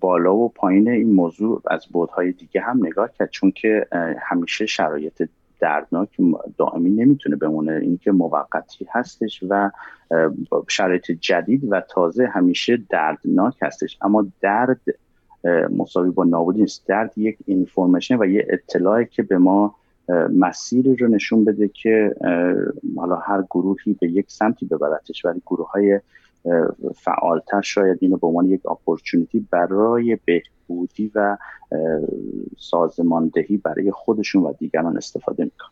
بالا 0.00 0.36
و 0.36 0.48
پایین 0.48 0.88
این 0.88 1.14
موضوع 1.14 1.62
از 1.70 1.86
بعدهای 1.92 2.32
دیگه 2.32 2.60
هم 2.60 2.86
نگاه 2.86 3.12
کرد 3.18 3.30
چون 3.30 3.50
که 3.50 3.86
همیشه 4.20 4.66
شرایط 4.66 5.28
دردناک 5.60 6.08
دائمی 6.58 6.90
نمی‌تونه 6.90 7.36
بمونه. 7.36 7.72
اینکه 7.72 8.12
موقتی 8.12 8.86
هستش 8.90 9.44
و 9.48 9.70
شرایط 10.68 11.10
جدید 11.10 11.72
و 11.72 11.80
تازه 11.80 12.26
همیشه 12.26 12.78
دردناک 12.90 13.54
هستش. 13.62 13.98
اما 14.02 14.26
درد 14.40 14.80
مساوی 15.76 16.10
با 16.10 16.24
نابودی 16.24 16.60
نیست. 16.60 16.86
درد 16.86 17.18
یک 17.18 17.38
اینفورمیشن 17.46 18.16
و 18.18 18.24
یه 18.24 18.46
اطلاعی 18.50 19.06
که 19.06 19.22
به 19.22 19.38
ما 19.38 19.74
مسیری 20.36 20.96
رو 20.96 21.08
نشون 21.08 21.44
بده 21.44 21.68
که 21.68 22.14
حالا 22.96 23.16
هر 23.16 23.42
گروهی 23.42 23.96
به 24.00 24.08
یک 24.08 24.26
سمتی 24.28 24.66
ببرتش 24.66 25.24
ولی 25.24 25.42
گروه 25.46 25.70
های 25.70 26.00
فعالتر 26.94 27.60
شاید 27.60 27.98
اینو 28.00 28.16
به 28.16 28.26
عنوان 28.26 28.46
یک 28.46 28.66
اپورچونیتی 28.70 29.46
برای 29.50 30.18
بهبودی 30.24 31.10
و 31.14 31.36
سازماندهی 32.58 33.56
برای 33.56 33.90
خودشون 33.90 34.42
و 34.42 34.52
دیگران 34.52 34.96
استفاده 34.96 35.44
می‌کنن. 35.44 35.70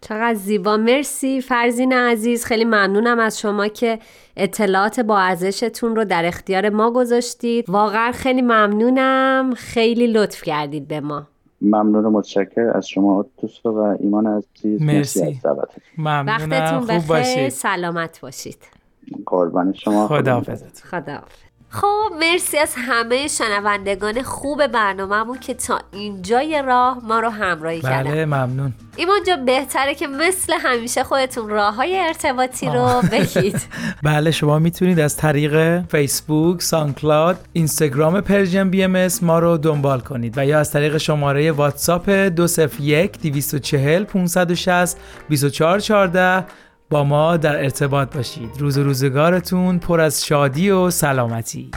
چقدر 0.00 0.34
زیبا. 0.34 0.76
مرسی 0.76 1.40
فرزین 1.40 1.92
عزیز. 1.92 2.44
خیلی 2.44 2.64
ممنونم 2.64 3.18
از 3.18 3.40
شما 3.40 3.68
که 3.68 3.98
اطلاعات 4.36 5.00
با 5.00 5.18
ارزشتون 5.18 5.96
رو 5.96 6.04
در 6.04 6.24
اختیار 6.24 6.68
ما 6.68 6.90
گذاشتید. 6.90 7.70
واقعا 7.70 8.12
خیلی 8.12 8.42
ممنونم. 8.42 9.54
خیلی 9.56 10.06
لطف 10.06 10.42
کردید 10.42 10.88
به 10.88 11.00
ما. 11.00 11.28
ممنون 11.64 12.06
متشکر 12.06 12.70
از 12.74 12.88
شما 12.88 13.26
توسو 13.40 13.70
و 13.70 13.96
ایمان 14.00 14.26
عزیز. 14.26 14.82
مرسی, 14.82 15.40
ممنونم. 15.98 16.50
وقتتون 16.50 16.86
بخیر. 16.86 17.48
سلامت 17.48 18.20
باشید. 18.20 18.58
قربان 19.26 19.72
شما. 19.72 20.08
خدا 20.08 20.42
خدا 20.90 21.18
خب 21.74 22.12
مرسی 22.20 22.58
از 22.58 22.74
همه 22.76 23.28
شنوندگان 23.28 24.22
خوب 24.22 24.66
برنامهمون 24.66 25.38
که 25.38 25.54
تا 25.54 25.80
اینجای 25.92 26.62
راه 26.66 26.98
ما 27.02 27.20
رو 27.20 27.28
همراهی 27.28 27.80
بله 27.80 27.90
کردن. 27.90 28.10
بله 28.10 28.24
ممنون. 28.24 28.72
ایمان 28.96 29.18
جان 29.26 29.36
بهتره 29.36 29.94
که 29.94 30.06
مثل 30.06 30.52
همیشه 30.60 31.04
خودتون 31.04 31.48
راه 31.48 31.74
های 31.74 31.98
ارتباطی 31.98 32.66
رو 32.66 33.02
بگید. 33.12 33.60
بله 34.02 34.30
شما 34.30 34.58
می‌تونید 34.58 35.00
از 35.00 35.16
طریق 35.16 35.82
فیسبوک، 35.86 36.62
SoundCloud، 36.62 37.36
اینستاگرام 37.52 38.20
Persian 38.20 38.70
BM 38.70 39.08
ما 39.22 39.38
رو 39.38 39.56
دنبال 39.56 40.00
کنید 40.00 40.38
و 40.38 40.46
یا 40.46 40.58
از 40.58 40.70
طریق 40.72 40.96
شماره 40.96 41.52
واتساپ 41.52 42.10
201 42.10 43.20
240 43.20 44.04
560 44.04 44.96
2414 45.28 46.44
با 46.90 47.04
ما 47.04 47.36
در 47.36 47.56
ارتباط 47.56 48.16
باشید. 48.16 48.50
روز 48.58 48.78
و 48.78 48.84
روزگارتون 48.84 49.78
پر 49.78 50.00
از 50.00 50.26
شادی 50.26 50.70
و 50.70 50.90
سلامتی. 50.90 51.70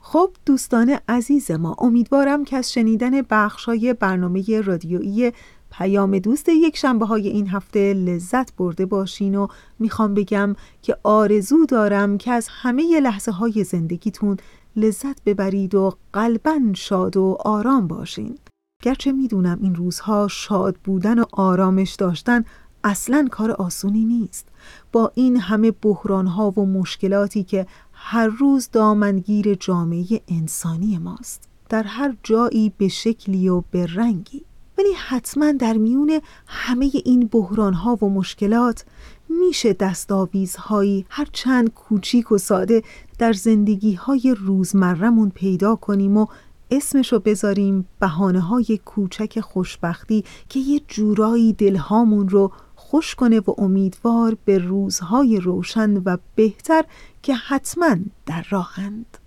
خب 0.00 0.30
دوستان 0.46 0.98
عزیز 1.08 1.50
ما 1.50 1.76
امیدوارم 1.78 2.44
که 2.44 2.56
از 2.56 2.72
شنیدن 2.72 3.22
بخشای 3.22 3.94
برنامه 3.94 4.60
رادیویی 4.60 5.32
پیام 5.78 6.18
دوست 6.18 6.48
یک 6.48 6.76
شنبه 6.76 7.06
های 7.06 7.28
این 7.28 7.48
هفته 7.48 7.94
لذت 7.94 8.56
برده 8.56 8.86
باشین 8.86 9.34
و 9.34 9.46
می‌خوام 9.78 10.14
بگم 10.14 10.56
که 10.82 10.96
آرزو 11.02 11.66
دارم 11.66 12.18
که 12.18 12.32
از 12.32 12.48
همه 12.50 13.00
لحظه 13.00 13.32
های 13.32 13.64
زندگیتون 13.64 14.36
لذت 14.76 15.24
ببرید 15.24 15.74
و 15.74 15.92
قلبا 16.12 16.60
شاد 16.74 17.16
و 17.16 17.38
آرام 17.44 17.86
باشین. 17.86 18.38
گرچه 18.82 19.12
می‌دونم 19.12 19.58
این 19.62 19.74
روزها 19.74 20.28
شاد 20.28 20.76
بودن 20.84 21.18
و 21.18 21.24
آرامش 21.32 21.94
داشتن 21.94 22.44
اصلا 22.84 23.28
کار 23.30 23.50
آسونی 23.50 24.04
نیست. 24.04 24.48
با 24.92 25.12
این 25.14 25.36
همه 25.36 25.70
بحران 25.70 26.26
ها 26.26 26.50
و 26.50 26.66
مشکلاتی 26.66 27.44
که 27.44 27.66
هر 27.92 28.26
روز 28.26 28.68
دامنگیر 28.72 29.54
جامعه 29.54 30.20
انسانی 30.28 30.98
ماست. 30.98 31.48
در 31.68 31.82
هر 31.82 32.16
جایی 32.22 32.72
به 32.78 32.88
شکلی 32.88 33.48
و 33.48 33.62
به 33.70 33.86
رنگی. 33.86 34.44
ولی 34.78 34.92
حتما 35.08 35.52
در 35.52 35.76
میون 35.76 36.20
همه 36.46 36.90
این 37.04 37.28
بحران 37.32 37.74
ها 37.74 37.96
و 37.96 38.08
مشکلات 38.08 38.84
میشه 39.28 39.72
دستاویزهایی 39.72 41.06
هر 41.08 41.28
چند 41.32 41.74
کوچیک 41.74 42.32
و 42.32 42.38
ساده 42.38 42.82
در 43.18 43.32
زندگی 43.32 43.94
های 43.94 44.36
روزمرمون 44.38 45.30
پیدا 45.30 45.76
کنیم 45.76 46.16
و 46.16 46.26
اسمشو 46.70 47.18
بذاریم 47.18 47.88
بهانه 48.00 48.40
های 48.40 48.80
کوچک 48.84 49.40
خوشبختی 49.40 50.24
که 50.48 50.60
یه 50.60 50.80
جورایی 50.88 51.52
دلهامون 51.52 52.28
رو 52.28 52.52
خوش 52.74 53.14
کنه 53.14 53.40
و 53.40 53.54
امیدوار 53.58 54.36
به 54.44 54.58
روزهای 54.58 55.40
روشن 55.40 55.96
و 55.96 56.16
بهتر 56.34 56.84
که 57.22 57.34
حتما 57.34 57.96
در 58.26 58.46
راهند 58.50 59.18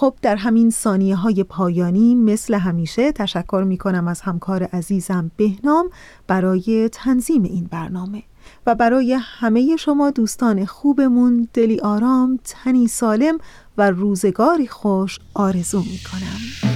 خب 0.00 0.14
در 0.22 0.36
همین 0.36 0.70
ثانیه 0.70 1.16
های 1.16 1.44
پایانی 1.44 2.14
مثل 2.14 2.54
همیشه 2.54 3.12
تشکر 3.12 3.64
می 3.66 3.78
کنم 3.78 4.08
از 4.08 4.20
همکار 4.20 4.62
عزیزم 4.62 5.30
بهنام 5.36 5.90
برای 6.26 6.88
تنظیم 6.92 7.42
این 7.42 7.64
برنامه 7.64 8.22
و 8.66 8.74
برای 8.74 9.18
همه 9.20 9.76
شما 9.76 10.10
دوستان 10.10 10.64
خوبمون 10.64 11.48
دلی 11.52 11.80
آرام، 11.80 12.38
تنی 12.44 12.86
سالم 12.86 13.38
و 13.78 13.90
روزگاری 13.90 14.66
خوش 14.66 15.18
آرزو 15.34 15.78
می 15.78 15.98
کنم. 16.12 16.67